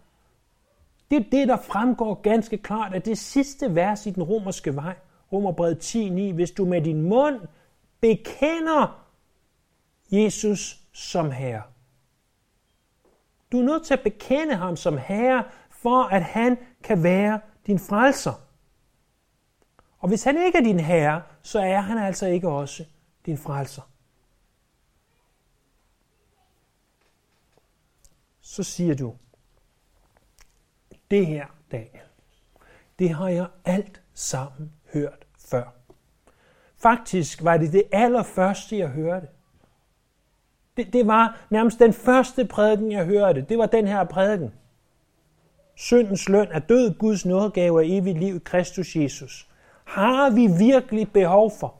Det 1.10 1.16
er 1.16 1.30
det, 1.32 1.48
der 1.48 1.56
fremgår 1.56 2.14
ganske 2.14 2.58
klart 2.58 2.94
af 2.94 3.02
det 3.02 3.18
sidste 3.18 3.74
vers 3.74 4.06
i 4.06 4.10
den 4.10 4.22
romerske 4.22 4.76
vej. 4.76 4.94
Romerbrevet 5.32 5.94
10.9. 5.96 6.34
Hvis 6.34 6.50
du 6.50 6.64
med 6.64 6.82
din 6.82 7.02
mund 7.02 7.40
bekender 8.00 9.06
Jesus 10.10 10.80
som 10.92 11.30
herre. 11.30 11.62
Du 13.52 13.58
er 13.58 13.64
nødt 13.64 13.86
til 13.86 13.94
at 13.94 14.00
bekende 14.00 14.54
ham 14.54 14.76
som 14.76 14.98
herre, 14.98 15.44
for 15.70 16.02
at 16.02 16.22
han 16.22 16.58
kan 16.82 17.02
være 17.02 17.40
din 17.66 17.78
frelser. 17.78 18.32
Og 20.00 20.08
hvis 20.08 20.24
han 20.24 20.46
ikke 20.46 20.58
er 20.58 20.62
din 20.62 20.80
herre, 20.80 21.22
så 21.42 21.60
er 21.60 21.80
han 21.80 21.98
altså 21.98 22.26
ikke 22.26 22.48
også 22.48 22.84
din 23.26 23.38
frelser. 23.38 23.82
Så 28.40 28.62
siger 28.62 28.94
du, 28.94 29.14
det 31.10 31.26
her, 31.26 31.46
Daniel, 31.72 32.02
det 32.98 33.10
har 33.10 33.28
jeg 33.28 33.46
alt 33.64 34.02
sammen 34.14 34.72
hørt 34.92 35.26
før. 35.38 35.74
Faktisk 36.76 37.44
var 37.44 37.56
det 37.56 37.72
det 37.72 37.84
allerførste, 37.92 38.78
jeg 38.78 38.88
hørte. 38.88 39.28
Det, 40.76 40.92
det 40.92 41.06
var 41.06 41.46
nærmest 41.50 41.78
den 41.78 41.92
første 41.92 42.44
prædiken, 42.44 42.92
jeg 42.92 43.04
hørte. 43.04 43.46
Det 43.48 43.58
var 43.58 43.66
den 43.66 43.86
her 43.86 44.04
prædiken. 44.04 44.54
Syndens 45.74 46.28
løn 46.28 46.48
er 46.50 46.58
død, 46.58 46.94
Guds 46.98 47.26
nådegave 47.26 47.78
og 47.78 47.88
evigt 47.88 48.18
liv 48.18 48.36
i 48.36 48.40
Kristus 48.44 48.96
Jesus 48.96 49.49
har 49.90 50.30
vi 50.30 50.46
virkelig 50.58 51.12
behov 51.12 51.52
for. 51.60 51.74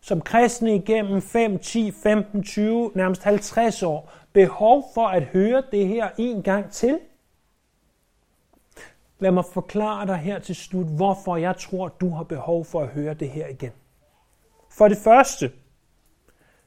Som 0.00 0.20
kristne 0.20 0.74
igennem 0.74 1.22
5, 1.22 1.58
10, 1.58 1.92
15, 1.92 2.42
20, 2.42 2.90
nærmest 2.94 3.24
50 3.24 3.82
år, 3.82 4.12
behov 4.32 4.84
for 4.94 5.06
at 5.06 5.22
høre 5.22 5.62
det 5.70 5.88
her 5.88 6.08
en 6.18 6.42
gang 6.42 6.70
til? 6.70 6.98
Lad 9.18 9.30
mig 9.30 9.44
forklare 9.44 10.06
dig 10.06 10.16
her 10.16 10.38
til 10.38 10.56
slut, 10.56 10.86
hvorfor 10.86 11.36
jeg 11.36 11.56
tror, 11.56 11.88
du 11.88 12.08
har 12.10 12.22
behov 12.24 12.64
for 12.64 12.80
at 12.80 12.88
høre 12.88 13.14
det 13.14 13.30
her 13.30 13.46
igen. 13.46 13.72
For 14.70 14.88
det 14.88 14.98
første, 14.98 15.52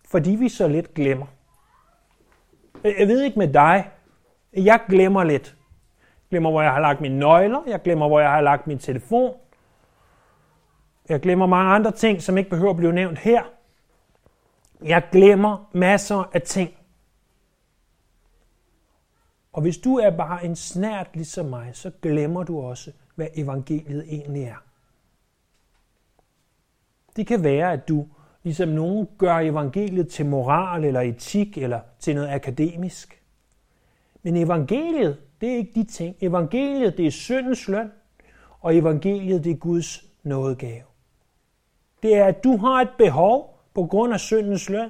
fordi 0.05 0.31
vi 0.31 0.49
så 0.49 0.67
lidt 0.67 0.93
glemmer. 0.93 1.25
Jeg 2.83 3.07
ved 3.07 3.21
ikke 3.21 3.39
med 3.39 3.53
dig, 3.53 3.89
jeg 4.53 4.79
glemmer 4.89 5.23
lidt. 5.23 5.55
Jeg 5.99 6.29
glemmer, 6.29 6.51
hvor 6.51 6.61
jeg 6.61 6.71
har 6.71 6.79
lagt 6.79 7.01
mine 7.01 7.19
nøgler, 7.19 7.61
jeg 7.67 7.81
glemmer, 7.81 8.07
hvor 8.07 8.19
jeg 8.19 8.31
har 8.31 8.41
lagt 8.41 8.67
min 8.67 8.79
telefon, 8.79 9.33
jeg 11.09 11.19
glemmer 11.19 11.45
mange 11.45 11.71
andre 11.71 11.91
ting, 11.91 12.21
som 12.21 12.37
ikke 12.37 12.49
behøver 12.49 12.69
at 12.69 12.77
blive 12.77 12.93
nævnt 12.93 13.19
her. 13.19 13.43
Jeg 14.83 15.03
glemmer 15.11 15.69
masser 15.73 16.29
af 16.33 16.41
ting. 16.41 16.71
Og 19.53 19.61
hvis 19.61 19.77
du 19.77 19.95
er 19.97 20.09
bare 20.09 20.45
en 20.45 20.55
snært 20.55 21.07
ligesom 21.13 21.45
mig, 21.45 21.69
så 21.73 21.91
glemmer 22.01 22.43
du 22.43 22.61
også, 22.61 22.91
hvad 23.15 23.27
evangeliet 23.35 24.05
egentlig 24.09 24.43
er. 24.43 24.63
Det 27.15 27.27
kan 27.27 27.43
være, 27.43 27.73
at 27.73 27.87
du, 27.87 28.07
ligesom 28.43 28.69
nogen, 28.69 29.07
gør 29.17 29.37
evangeliet 29.37 30.07
til 30.07 30.25
moral 30.25 30.83
eller 30.83 31.01
etik 31.01 31.57
eller 31.57 31.79
til 31.99 32.15
noget 32.15 32.29
akademisk. 32.29 33.21
Men 34.23 34.37
evangeliet, 34.37 35.17
det 35.41 35.51
er 35.51 35.57
ikke 35.57 35.71
de 35.75 35.83
ting. 35.83 36.15
Evangeliet, 36.21 36.97
det 36.97 37.07
er 37.07 37.11
syndens 37.11 37.67
løn, 37.67 37.91
og 38.59 38.77
evangeliet, 38.77 39.43
det 39.43 39.51
er 39.51 39.57
Guds 39.57 40.05
nådegave 40.23 40.90
det 42.03 42.15
er, 42.15 42.25
at 42.25 42.43
du 42.43 42.57
har 42.57 42.81
et 42.81 42.89
behov 42.97 43.59
på 43.73 43.85
grund 43.85 44.13
af 44.13 44.19
syndens 44.19 44.69
løn, 44.69 44.89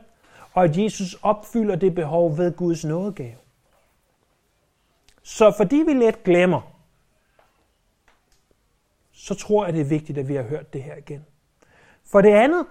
og 0.54 0.64
at 0.64 0.78
Jesus 0.78 1.18
opfylder 1.22 1.76
det 1.76 1.96
behov 1.96 2.38
ved 2.38 2.56
Guds 2.56 2.86
nådegave. 2.86 3.36
Så 5.24 5.54
fordi 5.58 5.76
vi 5.76 5.94
let 5.94 6.24
glemmer, 6.24 6.62
så 9.12 9.36
tror 9.36 9.66
jeg, 9.66 9.74
det 9.74 9.82
er 9.82 9.86
vigtigt, 9.86 10.18
at 10.18 10.28
vi 10.28 10.36
har 10.36 10.44
hørt 10.44 10.74
det 10.74 10.84
her 10.84 10.96
igen. 10.96 11.26
For 12.06 12.22
det 12.22 12.30
andet, 12.30 12.66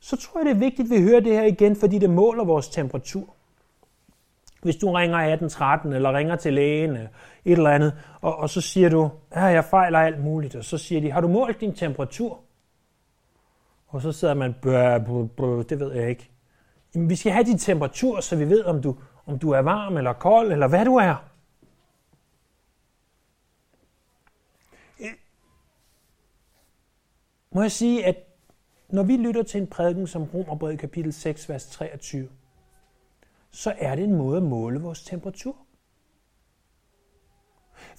så 0.00 0.16
tror 0.16 0.40
jeg, 0.40 0.46
det 0.46 0.54
er 0.54 0.58
vigtigt, 0.58 0.92
at 0.92 0.98
vi 0.98 1.02
hører 1.02 1.20
det 1.20 1.32
her 1.32 1.42
igen, 1.42 1.76
fordi 1.76 1.98
det 1.98 2.10
måler 2.10 2.44
vores 2.44 2.68
temperatur. 2.68 3.34
Hvis 4.62 4.76
du 4.76 4.92
ringer 4.92 5.16
1813 5.16 5.92
eller 5.92 6.12
ringer 6.12 6.36
til 6.36 6.54
lægen 6.54 6.90
øh, 6.90 7.02
et 7.44 7.52
eller 7.52 7.70
andet, 7.70 7.92
og, 8.20 8.36
og 8.36 8.50
så 8.50 8.60
siger 8.60 8.88
du, 8.88 9.10
at 9.30 9.52
jeg 9.52 9.64
fejler 9.64 9.98
alt 9.98 10.24
muligt, 10.24 10.54
og 10.54 10.64
så 10.64 10.78
siger 10.78 11.00
de, 11.00 11.10
har 11.10 11.20
du 11.20 11.28
målt 11.28 11.60
din 11.60 11.74
temperatur? 11.74 12.40
Og 13.96 14.02
så 14.02 14.12
sidder 14.12 14.34
man, 14.34 14.54
bøh, 14.62 15.06
bøh, 15.06 15.28
bøh, 15.28 15.64
det 15.68 15.80
ved 15.80 15.92
jeg 15.92 16.08
ikke. 16.08 16.30
Jamen, 16.94 17.10
vi 17.10 17.16
skal 17.16 17.32
have 17.32 17.44
din 17.44 17.58
temperatur, 17.58 18.20
så 18.20 18.36
vi 18.36 18.48
ved, 18.48 18.64
om 18.64 18.82
du, 18.82 18.96
om 19.26 19.38
du 19.38 19.50
er 19.50 19.58
varm 19.58 19.96
eller 19.96 20.12
kold, 20.12 20.52
eller 20.52 20.68
hvad 20.68 20.84
du 20.84 20.96
er. 20.96 21.24
Eh, 25.00 25.12
må 27.50 27.62
jeg 27.62 27.72
sige, 27.72 28.06
at 28.06 28.16
når 28.88 29.02
vi 29.02 29.16
lytter 29.16 29.42
til 29.42 29.60
en 29.60 29.66
prædiken 29.66 30.06
som 30.06 30.24
Romerbrevet 30.24 30.78
kapitel 30.78 31.12
6, 31.12 31.48
vers 31.48 31.66
23, 31.66 32.28
så 33.50 33.74
er 33.78 33.94
det 33.94 34.04
en 34.04 34.14
måde 34.14 34.36
at 34.36 34.42
måle 34.42 34.80
vores 34.80 35.04
temperatur. 35.04 35.56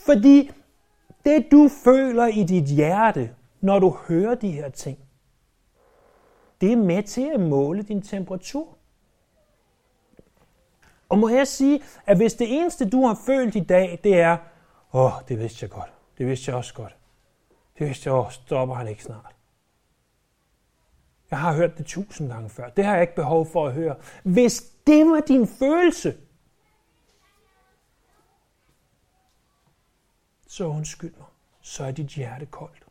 Fordi 0.06 0.52
det 1.26 1.48
du 1.52 1.70
føler 1.84 2.26
i 2.26 2.44
dit 2.44 2.66
hjerte, 2.66 3.36
når 3.62 3.80
du 3.80 3.98
hører 4.08 4.36
de 4.36 4.52
her 4.52 4.70
ting, 4.70 5.07
det 6.62 6.72
er 6.72 6.76
med 6.76 7.04
til 7.04 7.32
at 7.34 7.40
måle 7.40 7.84
din 7.84 8.02
temperatur. 8.02 8.78
Og 11.10 11.18
må 11.18 11.30
jeg 11.30 11.48
sige, 11.48 11.84
at 12.06 12.18
hvis 12.18 12.34
det 12.34 12.60
eneste, 12.60 12.90
du 12.90 13.06
har 13.06 13.18
følt 13.26 13.56
i 13.56 13.60
dag, 13.64 14.00
det 14.04 14.20
er, 14.20 14.38
åh, 14.94 15.06
oh, 15.06 15.12
det 15.28 15.40
vidste 15.40 15.64
jeg 15.64 15.70
godt. 15.70 15.94
Det 16.18 16.28
vidste 16.28 16.50
jeg 16.50 16.58
også 16.58 16.74
godt. 16.74 16.96
Det 17.80 17.88
vidste 17.88 18.10
jeg 18.10 18.16
også, 18.16 18.42
stopper 18.46 18.76
han 18.76 18.88
ikke 18.88 19.04
snart. 19.04 19.36
Jeg 21.32 21.40
har 21.40 21.54
hørt 21.54 21.78
det 21.78 21.86
tusind 21.86 22.30
gange 22.30 22.50
før. 22.50 22.70
Det 22.70 22.86
har 22.86 22.94
jeg 22.94 23.02
ikke 23.02 23.16
behov 23.16 23.46
for 23.46 23.68
at 23.68 23.74
høre. 23.74 23.96
Hvis 24.24 24.62
det 24.88 25.06
var 25.06 25.20
din 25.20 25.48
følelse, 25.48 26.18
så 30.48 30.66
undskyld 30.66 31.14
mig, 31.18 31.28
så 31.62 31.84
er 31.84 31.92
dit 31.92 32.08
hjerte 32.08 32.46
koldt. 32.46 32.87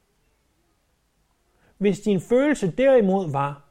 Hvis 1.78 2.00
din 2.00 2.20
følelse 2.20 2.70
derimod 2.70 3.30
var, 3.30 3.62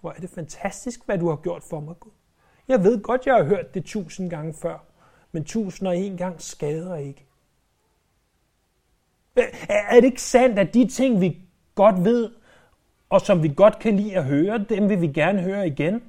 hvor 0.00 0.10
er 0.10 0.20
det 0.20 0.30
fantastisk, 0.30 1.06
hvad 1.06 1.18
du 1.18 1.28
har 1.28 1.36
gjort 1.36 1.62
for 1.62 1.80
mig, 1.80 1.94
Gud. 2.00 2.10
Jeg 2.68 2.84
ved 2.84 3.02
godt, 3.02 3.26
jeg 3.26 3.34
har 3.34 3.44
hørt 3.44 3.74
det 3.74 3.84
tusind 3.84 4.30
gange 4.30 4.54
før, 4.54 4.78
men 5.32 5.44
tusind 5.44 5.88
og 5.88 5.96
en 5.96 6.16
gang 6.16 6.42
skader 6.42 6.96
ikke. 6.96 7.26
Er 9.68 9.94
det 9.94 10.04
ikke 10.04 10.22
sandt, 10.22 10.58
at 10.58 10.74
de 10.74 10.88
ting, 10.88 11.20
vi 11.20 11.40
godt 11.74 12.04
ved, 12.04 12.30
og 13.08 13.20
som 13.20 13.42
vi 13.42 13.52
godt 13.56 13.78
kan 13.78 13.96
lide 13.96 14.16
at 14.16 14.24
høre, 14.24 14.58
dem 14.58 14.88
vil 14.88 15.00
vi 15.00 15.06
gerne 15.06 15.42
høre 15.42 15.66
igen? 15.66 16.02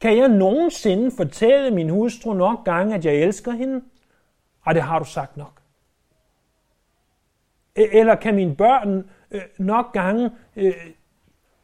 Kan 0.00 0.16
jeg 0.18 0.28
nogensinde 0.28 1.10
fortælle 1.10 1.70
min 1.70 1.88
hustru 1.88 2.34
nok 2.34 2.64
gange, 2.64 2.94
at 2.94 3.04
jeg 3.04 3.14
elsker 3.14 3.52
hende? 3.52 3.84
Og 4.62 4.74
det 4.74 4.82
har 4.82 4.98
du 4.98 5.04
sagt 5.04 5.36
nok. 5.36 5.61
E- 7.78 7.98
eller 7.98 8.14
kan 8.14 8.34
mine 8.34 8.56
børn 8.56 9.10
øh, 9.30 9.42
nok 9.58 9.92
gange 9.92 10.30
øh, 10.56 10.74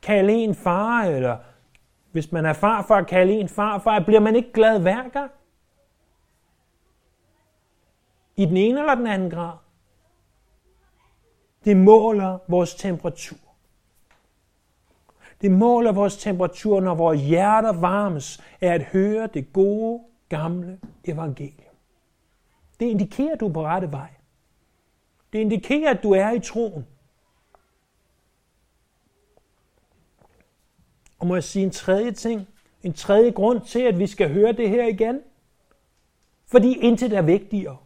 kalde 0.02 0.32
en 0.32 0.54
far, 0.54 1.02
eller 1.02 1.36
hvis 2.12 2.32
man 2.32 2.46
er 2.46 2.52
farfar, 2.52 3.02
kalde 3.02 3.32
en 3.32 3.48
farfar, 3.48 4.00
bliver 4.00 4.20
man 4.20 4.36
ikke 4.36 4.52
glad 4.52 4.80
hver 4.80 5.08
gang? 5.08 5.30
I 8.36 8.44
den 8.44 8.56
ene 8.56 8.80
eller 8.80 8.94
den 8.94 9.06
anden 9.06 9.30
grad? 9.30 9.56
Det 11.64 11.76
måler 11.76 12.38
vores 12.48 12.74
temperatur. 12.74 13.36
Det 15.40 15.50
måler 15.50 15.92
vores 15.92 16.16
temperatur, 16.16 16.80
når 16.80 16.94
vores 16.94 17.20
hjerter 17.20 17.72
varmes 17.72 18.42
af 18.60 18.74
at 18.74 18.82
høre 18.82 19.26
det 19.26 19.52
gode, 19.52 20.02
gamle 20.28 20.80
evangelium. 21.04 21.74
Det 22.80 22.86
indikerer, 22.86 23.32
at 23.32 23.40
du 23.40 23.48
er 23.48 23.52
på 23.52 23.64
rette 23.64 23.92
vej. 23.92 24.17
Det 25.32 25.38
indikerer, 25.38 25.90
at 25.90 26.02
du 26.02 26.12
er 26.12 26.30
i 26.30 26.40
troen. 26.40 26.86
Og 31.18 31.26
må 31.26 31.34
jeg 31.34 31.44
sige 31.44 31.64
en 31.64 31.70
tredje 31.70 32.12
ting, 32.12 32.48
en 32.82 32.92
tredje 32.92 33.30
grund 33.30 33.60
til, 33.60 33.80
at 33.80 33.98
vi 33.98 34.06
skal 34.06 34.32
høre 34.32 34.52
det 34.52 34.70
her 34.70 34.84
igen, 34.84 35.20
Fordi 36.50 36.72
intet 36.72 37.12
er 37.12 37.22
vigtigere. 37.22 37.76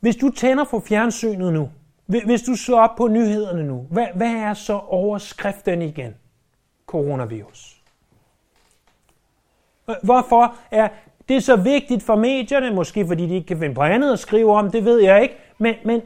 Hvis 0.00 0.16
du 0.16 0.30
tænder 0.30 0.64
for 0.64 0.80
fjernsynet 0.80 1.52
nu, 1.52 1.70
hvis 2.06 2.42
du 2.42 2.56
slår 2.56 2.80
op 2.80 2.96
på 2.96 3.08
nyhederne 3.08 3.64
nu, 3.64 3.86
hvad, 3.90 4.06
hvad 4.14 4.32
er 4.32 4.54
så 4.54 4.78
overskriften 4.78 5.82
igen? 5.82 6.14
Coronavirus. 6.86 7.82
Hvorfor 10.02 10.56
er 10.70 10.88
det 11.32 11.38
er 11.38 11.42
så 11.42 11.56
vigtigt 11.56 12.02
for 12.02 12.16
medierne? 12.16 12.74
Måske 12.74 13.06
fordi 13.06 13.26
de 13.26 13.34
ikke 13.34 13.46
kan 13.46 13.58
finde 13.58 13.74
på 13.74 13.82
andet 13.82 14.12
at 14.12 14.18
skrive 14.18 14.52
om, 14.52 14.70
det 14.70 14.84
ved 14.84 15.00
jeg 15.00 15.22
ikke. 15.22 15.34
Men, 15.58 15.74
men 15.84 16.02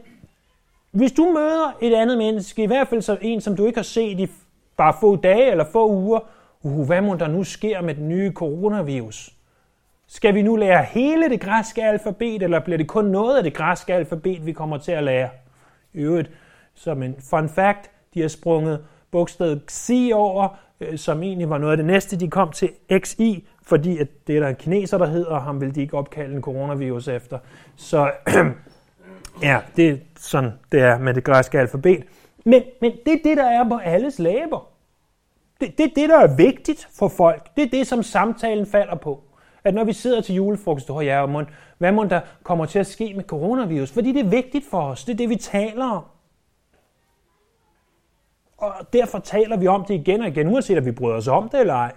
hvis 0.91 1.11
du 1.11 1.25
møder 1.25 1.77
et 1.81 1.93
andet 1.93 2.17
menneske, 2.17 2.63
i 2.63 2.67
hvert 2.67 2.87
fald 2.87 3.01
så 3.01 3.17
en, 3.21 3.41
som 3.41 3.55
du 3.55 3.65
ikke 3.65 3.77
har 3.77 3.83
set 3.83 4.19
i 4.19 4.27
bare 4.77 4.93
få 4.99 5.15
dage 5.15 5.51
eller 5.51 5.65
få 5.71 5.89
uger, 5.89 6.19
uh, 6.61 6.85
hvad 6.85 7.01
må 7.01 7.15
der 7.15 7.27
nu 7.27 7.43
sker 7.43 7.81
med 7.81 7.95
den 7.95 8.09
nye 8.09 8.31
coronavirus? 8.31 9.33
Skal 10.07 10.35
vi 10.35 10.41
nu 10.41 10.55
lære 10.55 10.83
hele 10.83 11.29
det 11.29 11.41
græske 11.41 11.83
alfabet, 11.83 12.43
eller 12.43 12.59
bliver 12.59 12.77
det 12.77 12.87
kun 12.87 13.05
noget 13.05 13.37
af 13.37 13.43
det 13.43 13.53
græske 13.53 13.93
alfabet, 13.93 14.45
vi 14.45 14.51
kommer 14.51 14.77
til 14.77 14.91
at 14.91 15.03
lære? 15.03 15.29
I 15.93 15.99
øvrigt, 15.99 16.31
som 16.75 17.03
en 17.03 17.15
fun 17.29 17.49
fact, 17.49 17.91
de 18.13 18.21
har 18.21 18.27
sprunget 18.27 18.79
bogstavet 19.11 19.61
XI 19.71 20.11
over, 20.13 20.47
øh, 20.79 20.97
som 20.97 21.23
egentlig 21.23 21.49
var 21.49 21.57
noget 21.57 21.71
af 21.71 21.77
det 21.77 21.85
næste, 21.85 22.19
de 22.19 22.29
kom 22.29 22.51
til 22.51 22.69
XI, 23.05 23.47
fordi 23.67 23.97
at 23.97 24.07
det 24.27 24.35
er 24.35 24.39
der 24.39 24.47
en 24.47 24.55
kineser, 24.55 24.97
der 24.97 25.05
hedder, 25.05 25.31
og 25.31 25.41
ham 25.41 25.61
vil 25.61 25.75
de 25.75 25.81
ikke 25.81 25.97
opkalde 25.97 26.35
en 26.35 26.41
coronavirus 26.41 27.07
efter. 27.07 27.39
Så 27.75 28.11
ja, 29.43 29.59
det 29.75 29.89
er 29.89 29.97
sådan, 30.19 30.51
det 30.71 30.81
er 30.81 30.97
med 30.99 31.13
det 31.13 31.23
græske 31.23 31.59
alfabet. 31.59 32.03
Men, 32.45 32.63
men 32.81 32.91
det 33.05 33.13
er 33.13 33.19
det, 33.23 33.37
der 33.37 33.45
er 33.45 33.69
på 33.69 33.77
alles 33.77 34.19
læber. 34.19 34.67
Det, 35.61 35.77
det 35.77 35.83
er 35.83 35.89
det, 35.95 36.09
der 36.09 36.19
er 36.19 36.35
vigtigt 36.35 36.87
for 36.97 37.07
folk. 37.07 37.55
Det 37.55 37.63
er 37.63 37.69
det, 37.69 37.87
som 37.87 38.03
samtalen 38.03 38.65
falder 38.65 38.95
på. 38.95 39.23
At 39.63 39.73
når 39.73 39.83
vi 39.83 39.93
sidder 39.93 40.21
til 40.21 40.35
julefrokost, 40.35 40.89
oh 40.89 41.05
ja, 41.05 41.25
mon, 41.25 41.49
hvad 41.77 41.91
må 41.91 42.03
der 42.03 42.19
kommer 42.43 42.65
til 42.65 42.79
at 42.79 42.87
ske 42.87 43.13
med 43.15 43.23
coronavirus? 43.23 43.91
Fordi 43.91 44.11
det 44.11 44.25
er 44.25 44.29
vigtigt 44.29 44.65
for 44.69 44.81
os. 44.81 45.05
Det 45.05 45.13
er 45.13 45.17
det, 45.17 45.29
vi 45.29 45.35
taler 45.35 45.85
om. 45.85 46.03
Og 48.57 48.73
derfor 48.93 49.19
taler 49.19 49.57
vi 49.57 49.67
om 49.67 49.85
det 49.85 49.93
igen 49.93 50.21
og 50.21 50.27
igen, 50.27 50.47
uanset 50.47 50.77
at 50.77 50.85
vi 50.85 50.91
bryder 50.91 51.17
os 51.17 51.27
om 51.27 51.49
det 51.49 51.59
eller 51.59 51.73
ej. 51.73 51.91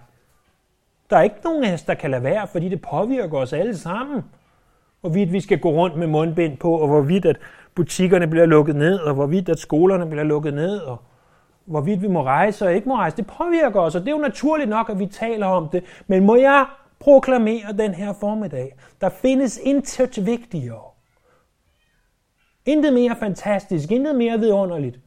Der 1.10 1.16
er 1.16 1.22
ikke 1.22 1.40
nogen 1.44 1.64
af 1.64 1.72
os, 1.72 1.82
der 1.82 1.94
kan 1.94 2.10
lade 2.10 2.22
være, 2.22 2.46
fordi 2.46 2.68
det 2.68 2.82
påvirker 2.82 3.38
os 3.38 3.52
alle 3.52 3.76
sammen. 3.76 4.24
Hvorvidt 5.00 5.32
vi 5.32 5.40
skal 5.40 5.58
gå 5.60 5.70
rundt 5.70 5.96
med 5.96 6.06
mundbind 6.06 6.56
på, 6.56 6.72
og 6.72 6.88
hvorvidt 6.88 7.26
at 7.26 7.36
butikkerne 7.74 8.26
bliver 8.26 8.46
lukket 8.46 8.76
ned, 8.76 8.98
og 8.98 9.14
hvorvidt 9.14 9.48
at 9.48 9.58
skolerne 9.58 10.06
bliver 10.06 10.24
lukket 10.24 10.54
ned, 10.54 10.78
og 10.78 11.02
hvorvidt 11.64 12.02
vi 12.02 12.08
må 12.08 12.22
rejse 12.22 12.66
og 12.66 12.74
ikke 12.74 12.88
må 12.88 12.96
rejse. 12.96 13.16
Det 13.16 13.26
påvirker 13.26 13.80
os, 13.80 13.94
og 13.94 14.00
det 14.00 14.08
er 14.08 14.12
jo 14.12 14.18
naturligt 14.18 14.70
nok, 14.70 14.90
at 14.90 14.98
vi 14.98 15.06
taler 15.06 15.46
om 15.46 15.68
det. 15.68 15.84
Men 16.06 16.24
må 16.24 16.36
jeg 16.36 16.66
proklamere 16.98 17.72
den 17.78 17.94
her 17.94 18.12
formiddag, 18.12 18.76
der 19.00 19.08
findes 19.08 19.58
intet 19.58 20.26
vigtigere. 20.26 20.90
Intet 22.66 22.92
mere 22.92 23.16
fantastisk, 23.16 23.90
intet 23.90 24.14
mere 24.16 24.38
vidunderligt. 24.38 25.00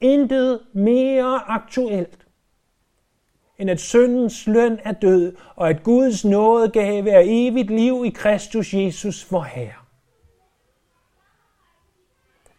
Intet 0.00 0.60
mere 0.72 1.40
aktuelt 1.48 2.25
end 3.58 3.70
at 3.70 3.80
syndens 3.80 4.46
løn 4.46 4.78
er 4.84 4.92
død, 4.92 5.36
og 5.56 5.68
at 5.68 5.82
Guds 5.82 6.24
nåde 6.24 6.68
gave 6.68 7.10
er 7.10 7.22
evigt 7.24 7.70
liv 7.70 8.02
i 8.06 8.10
Kristus 8.10 8.74
Jesus 8.74 9.24
for 9.24 9.40
Herre. 9.40 9.86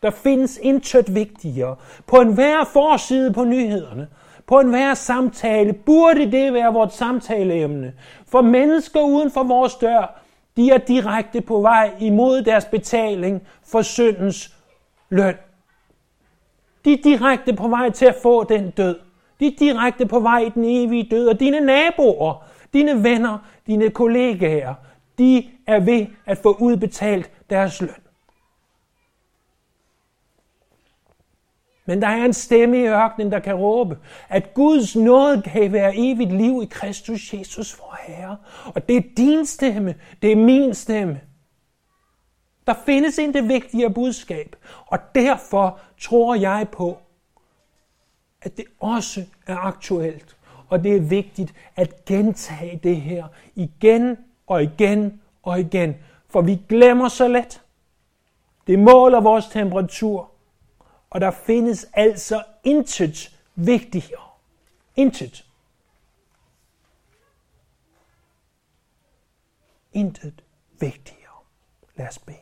Der 0.01 0.09
findes 0.09 0.59
intet 0.61 1.15
vigtigere. 1.15 1.75
På 2.07 2.15
enhver 2.15 2.63
forside 2.63 3.33
på 3.33 3.43
nyhederne, 3.43 4.07
på 4.47 4.59
enhver 4.59 4.93
samtale, 4.93 5.73
burde 5.73 6.31
det 6.31 6.53
være 6.53 6.73
vores 6.73 6.93
samtaleemne. 6.93 7.93
For 8.27 8.41
mennesker 8.41 9.01
uden 9.01 9.31
for 9.31 9.43
vores 9.43 9.75
dør, 9.75 10.21
de 10.57 10.69
er 10.69 10.77
direkte 10.77 11.41
på 11.41 11.61
vej 11.61 11.93
imod 11.99 12.41
deres 12.41 12.65
betaling 12.65 13.47
for 13.63 13.81
syndens 13.81 14.55
løn. 15.09 15.35
De 16.85 16.93
er 16.93 16.97
direkte 17.03 17.53
på 17.53 17.67
vej 17.67 17.89
til 17.89 18.05
at 18.05 18.15
få 18.23 18.43
den 18.43 18.69
død. 18.71 18.99
De 19.39 19.47
er 19.47 19.55
direkte 19.59 20.05
på 20.05 20.19
vej 20.19 20.39
i 20.39 20.49
den 20.49 20.63
evige 20.65 21.07
død, 21.11 21.27
og 21.27 21.39
dine 21.39 21.59
naboer, 21.59 22.43
dine 22.73 23.03
venner, 23.03 23.37
dine 23.67 23.89
kollegaer, 23.89 24.73
de 25.17 25.49
er 25.67 25.79
ved 25.79 26.05
at 26.25 26.37
få 26.37 26.57
udbetalt 26.59 27.31
deres 27.49 27.81
løn. 27.81 27.89
Men 31.85 32.01
der 32.01 32.07
er 32.07 32.25
en 32.25 32.33
stemme 32.33 32.77
i 32.77 32.87
ørkenen, 32.87 33.31
der 33.31 33.39
kan 33.39 33.55
råbe, 33.55 33.97
at 34.29 34.53
Guds 34.53 34.95
nåde 34.95 35.41
kan 35.41 35.71
være 35.71 35.93
evigt 35.95 36.33
liv 36.33 36.61
i 36.63 36.67
Kristus 36.71 37.33
Jesus 37.33 37.79
vor 37.79 37.97
Herre. 38.07 38.37
Og 38.75 38.89
det 38.89 38.97
er 38.97 39.01
din 39.17 39.45
stemme, 39.45 39.95
det 40.21 40.31
er 40.31 40.35
min 40.35 40.73
stemme. 40.73 41.21
Der 42.67 42.73
findes 42.85 43.17
ikke 43.17 43.33
det 43.33 43.49
vigtigere 43.49 43.93
budskab, 43.93 44.55
og 44.85 44.99
derfor 45.15 45.79
tror 46.01 46.35
jeg 46.35 46.67
på, 46.71 46.97
at 48.47 48.57
det 48.57 48.65
også 48.79 49.25
er 49.47 49.57
aktuelt. 49.57 50.37
Og 50.69 50.83
det 50.83 50.95
er 50.95 51.01
vigtigt 51.01 51.53
at 51.75 52.05
gentage 52.05 52.79
det 52.83 53.01
her 53.01 53.27
igen 53.55 54.17
og 54.47 54.63
igen 54.63 55.21
og 55.43 55.59
igen. 55.59 55.95
For 56.29 56.41
vi 56.41 56.59
glemmer 56.69 57.07
så 57.07 57.27
let. 57.27 57.61
Det 58.67 58.79
måler 58.79 59.21
vores 59.21 59.45
temperatur. 59.45 60.31
Og 61.09 61.21
der 61.21 61.31
findes 61.31 61.85
altså 61.93 62.43
intet 62.63 63.37
vigtigere. 63.55 64.29
Intet. 64.95 65.45
Intet 69.93 70.43
vigtigere. 70.79 71.37
Lad 71.95 72.07
os 72.07 72.19
bede. 72.19 72.37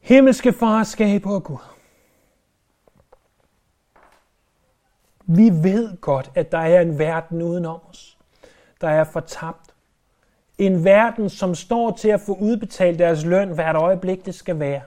Himmelske 0.00 0.52
far, 0.52 0.84
skaber 0.84 1.38
Gud. 1.38 1.81
Vi 5.26 5.50
ved 5.50 5.96
godt, 6.00 6.30
at 6.34 6.52
der 6.52 6.58
er 6.58 6.80
en 6.80 6.98
verden 6.98 7.42
udenom 7.42 7.80
os, 7.90 8.18
der 8.80 8.88
er 8.88 9.04
fortabt. 9.04 9.74
En 10.58 10.84
verden, 10.84 11.30
som 11.30 11.54
står 11.54 11.90
til 11.90 12.08
at 12.08 12.20
få 12.20 12.34
udbetalt 12.34 12.98
deres 12.98 13.24
løn 13.24 13.48
hvert 13.48 13.76
øjeblik, 13.76 14.26
det 14.26 14.34
skal 14.34 14.58
være. 14.58 14.80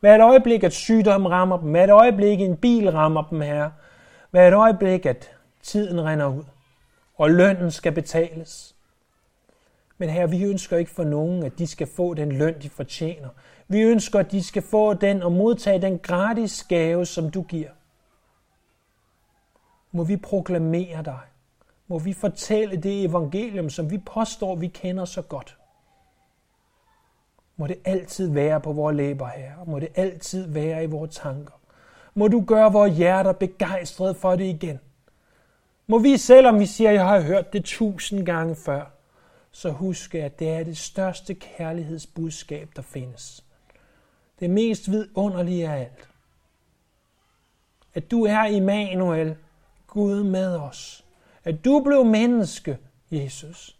Hvert 0.00 0.20
øjeblik, 0.20 0.64
at 0.64 0.72
sygdom 0.72 1.26
rammer 1.26 1.58
dem. 1.58 1.70
Hvert 1.70 1.90
øjeblik, 1.90 2.40
en 2.40 2.56
bil 2.56 2.90
rammer 2.90 3.22
dem 3.22 3.40
her. 3.40 3.70
Hvert 4.30 4.52
øjeblik, 4.52 5.06
at 5.06 5.30
tiden 5.62 6.04
render 6.04 6.26
ud. 6.26 6.44
Og 7.14 7.30
lønnen 7.30 7.70
skal 7.70 7.92
betales. 7.92 8.74
Men 9.98 10.08
her, 10.08 10.26
vi 10.26 10.44
ønsker 10.44 10.76
ikke 10.76 10.90
for 10.90 11.04
nogen, 11.04 11.42
at 11.42 11.58
de 11.58 11.66
skal 11.66 11.88
få 11.96 12.14
den 12.14 12.32
løn, 12.32 12.54
de 12.62 12.70
fortjener. 12.70 13.28
Vi 13.68 13.82
ønsker, 13.82 14.18
at 14.18 14.32
de 14.32 14.42
skal 14.42 14.62
få 14.62 14.94
den 14.94 15.22
og 15.22 15.32
modtage 15.32 15.82
den 15.82 15.98
gratis 15.98 16.64
gave, 16.68 17.06
som 17.06 17.30
du 17.30 17.42
giver 17.42 17.68
må 19.96 20.04
vi 20.04 20.16
proklamere 20.16 21.02
dig. 21.02 21.20
Må 21.88 21.98
vi 21.98 22.12
fortælle 22.12 22.76
det 22.76 23.04
evangelium, 23.04 23.70
som 23.70 23.90
vi 23.90 23.98
påstår, 23.98 24.56
vi 24.56 24.66
kender 24.66 25.04
så 25.04 25.22
godt. 25.22 25.58
Må 27.56 27.66
det 27.66 27.78
altid 27.84 28.30
være 28.30 28.60
på 28.60 28.72
vores 28.72 28.96
læber, 28.96 29.26
Herre. 29.26 29.64
Må 29.66 29.78
det 29.78 29.88
altid 29.94 30.46
være 30.48 30.84
i 30.84 30.86
vores 30.86 31.16
tanker. 31.16 31.52
Må 32.14 32.28
du 32.28 32.44
gøre 32.46 32.72
vores 32.72 32.96
hjerter 32.96 33.32
begejstret 33.32 34.16
for 34.16 34.36
det 34.36 34.44
igen. 34.44 34.78
Må 35.86 35.98
vi, 35.98 36.16
selvom 36.16 36.58
vi 36.58 36.66
siger, 36.66 36.90
at 36.90 36.96
jeg 36.96 37.06
har 37.06 37.20
hørt 37.20 37.52
det 37.52 37.64
tusind 37.64 38.26
gange 38.26 38.56
før, 38.56 38.84
så 39.50 39.70
huske, 39.70 40.24
at 40.24 40.38
det 40.38 40.48
er 40.48 40.64
det 40.64 40.76
største 40.76 41.34
kærlighedsbudskab, 41.34 42.68
der 42.76 42.82
findes. 42.82 43.44
Det 44.40 44.50
mest 44.50 44.90
vidunderlige 44.90 45.68
af 45.68 45.80
alt. 45.80 46.08
At 47.94 48.10
du 48.10 48.24
er 48.24 48.44
Immanuel, 48.44 49.36
Gud 49.96 50.22
med 50.22 50.56
os. 50.56 51.04
At 51.44 51.64
du 51.64 51.80
blev 51.84 52.04
menneske, 52.04 52.78
Jesus, 53.10 53.78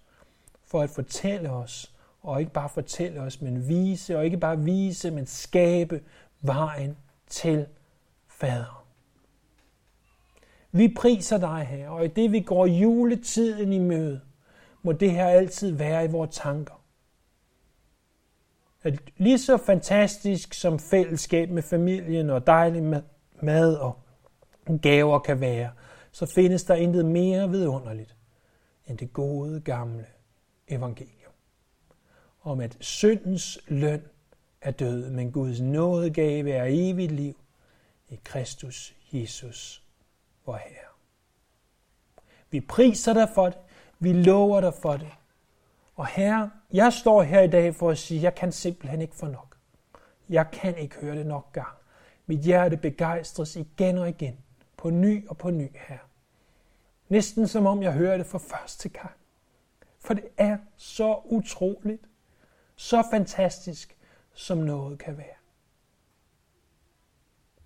for 0.65 0.83
at 0.83 0.91
fortælle 0.91 1.51
os, 1.51 1.95
og 2.23 2.41
ikke 2.41 2.53
bare 2.53 2.69
fortælle 2.69 3.21
os, 3.21 3.41
men 3.41 3.69
vise, 3.69 4.19
og 4.19 4.25
ikke 4.25 4.37
bare 4.37 4.59
vise, 4.59 5.11
men 5.11 5.27
skabe 5.27 6.01
vejen 6.41 6.97
til 7.29 7.67
fader. 8.29 8.87
Vi 10.73 10.95
priser 10.97 11.39
dig, 11.39 11.67
her, 11.71 11.89
og 11.89 12.05
i 12.05 12.09
det 12.09 12.33
vi 12.33 12.41
går 12.41 12.67
juletiden 12.67 13.73
i 13.73 13.79
møde, 13.79 14.21
må 14.83 14.93
det 14.93 15.13
her 15.13 15.27
altid 15.27 15.73
være 15.73 16.05
i 16.05 16.09
vores 16.09 16.37
tanker. 16.37 16.83
At 18.83 19.01
lige 19.17 19.39
så 19.39 19.57
fantastisk 19.57 20.55
som 20.55 20.79
fællesskab 20.79 21.51
med 21.51 21.63
familien 21.63 22.31
og 22.31 22.47
dejlig 22.47 23.03
mad 23.43 23.75
og 23.75 23.99
gaver 24.83 25.19
kan 25.19 25.41
være, 25.41 25.71
så 26.17 26.27
findes 26.27 26.65
der 26.65 26.75
intet 26.75 27.05
mere 27.05 27.51
vidunderligt 27.51 28.17
end 28.87 28.99
det 28.99 29.13
gode 29.13 29.61
gamle 29.61 30.07
evangelium. 30.69 31.33
Om 32.43 32.61
at 32.61 32.77
syndens 32.81 33.59
løn 33.69 34.03
er 34.61 34.71
død, 34.71 35.11
men 35.11 35.33
Guds 35.33 35.61
nådegave 35.61 36.53
er 36.53 36.65
evigt 36.69 37.13
liv 37.13 37.37
i 38.09 38.21
Kristus 38.25 38.95
Jesus, 39.13 39.83
vor 40.47 40.57
Herre. 40.57 40.89
Vi 42.51 42.61
priser 42.61 43.15
dig 43.15 43.29
for 43.35 43.47
det. 43.47 43.59
Vi 43.99 44.13
lover 44.13 44.61
dig 44.61 44.75
for 44.75 44.97
det. 44.97 45.13
Og 45.95 46.07
herre, 46.07 46.51
jeg 46.73 46.93
står 46.93 47.23
her 47.23 47.41
i 47.41 47.51
dag 47.51 47.75
for 47.75 47.91
at 47.91 47.99
sige, 47.99 48.19
at 48.19 48.25
jeg 48.25 48.35
kan 48.35 48.53
simpelthen 48.53 49.01
ikke 49.01 49.17
få 49.17 49.27
nok. 49.27 49.57
Jeg 50.29 50.47
kan 50.53 50.79
ikke 50.79 50.97
høre 50.97 51.17
det 51.17 51.27
nok 51.27 51.53
gang. 51.53 51.77
Mit 52.27 52.41
hjerte 52.41 52.77
begejstres 52.77 53.57
igen 53.57 53.99
og 53.99 54.09
igen, 54.09 54.39
på 54.77 54.91
ny 54.91 55.29
og 55.29 55.37
på 55.37 55.51
ny, 55.51 55.69
her. 55.89 55.99
Næsten 57.09 57.49
som 57.49 57.67
om 57.67 57.83
jeg 57.83 57.93
hører 57.93 58.17
det 58.17 58.27
for 58.27 58.39
første 58.39 58.89
gang. 58.89 59.15
For 60.01 60.15
det 60.15 60.25
er 60.37 60.59
så 60.77 61.21
utroligt, 61.25 62.03
så 62.77 63.03
fantastisk, 63.11 63.97
som 64.35 64.59
noget 64.59 64.99
kan 64.99 65.19
være. 65.19 65.37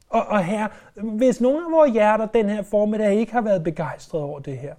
Og, 0.08 0.26
og 0.26 0.44
her, 0.44 0.68
hvis 1.16 1.40
nogen 1.40 1.64
af 1.64 1.70
vores 1.70 1.92
hjerter 1.92 2.26
den 2.26 2.48
her 2.48 2.62
formiddag 2.62 3.14
ikke 3.14 3.32
har 3.32 3.40
været 3.40 3.64
begejstret 3.64 4.20
over 4.20 4.40
det 4.40 4.58
her, 4.58 4.74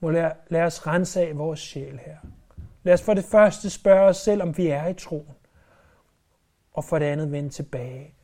må 0.00 0.10
lad, 0.10 0.30
lad 0.48 0.62
os 0.62 0.86
rense 0.86 1.20
af 1.20 1.38
vores 1.38 1.60
sjæl 1.60 1.98
her. 1.98 2.16
Lad 2.82 2.94
os 2.94 3.02
for 3.02 3.14
det 3.14 3.24
første 3.24 3.70
spørge 3.70 4.08
os 4.08 4.16
selv, 4.16 4.42
om 4.42 4.56
vi 4.56 4.66
er 4.66 4.86
i 4.86 4.94
troen. 4.94 5.36
Og 6.72 6.84
for 6.84 6.98
det 6.98 7.06
andet 7.06 7.32
vende 7.32 7.48
tilbage 7.48 8.14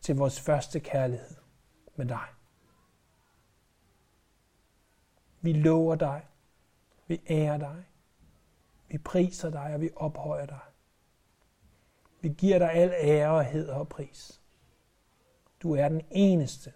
til 0.00 0.16
vores 0.16 0.40
første 0.40 0.80
kærlighed 0.80 1.36
med 1.96 2.06
dig. 2.06 2.37
Vi 5.40 5.52
lover 5.52 5.94
dig. 5.94 6.26
Vi 7.06 7.20
ærer 7.30 7.58
dig. 7.58 7.84
Vi 8.88 8.98
priser 8.98 9.50
dig, 9.50 9.74
og 9.74 9.80
vi 9.80 9.90
ophøjer 9.96 10.46
dig. 10.46 10.60
Vi 12.20 12.28
giver 12.28 12.58
dig 12.58 12.72
al 12.72 12.94
ære 13.02 13.30
og 13.30 13.44
hed 13.44 13.68
og 13.68 13.88
pris. 13.88 14.42
Du 15.62 15.74
er 15.74 15.88
den 15.88 16.02
eneste, 16.10 16.72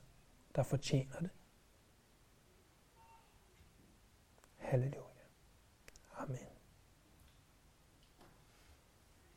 der 0.54 0.62
fortjener 0.62 1.18
det. 1.20 1.30
Halleluja. 4.56 5.11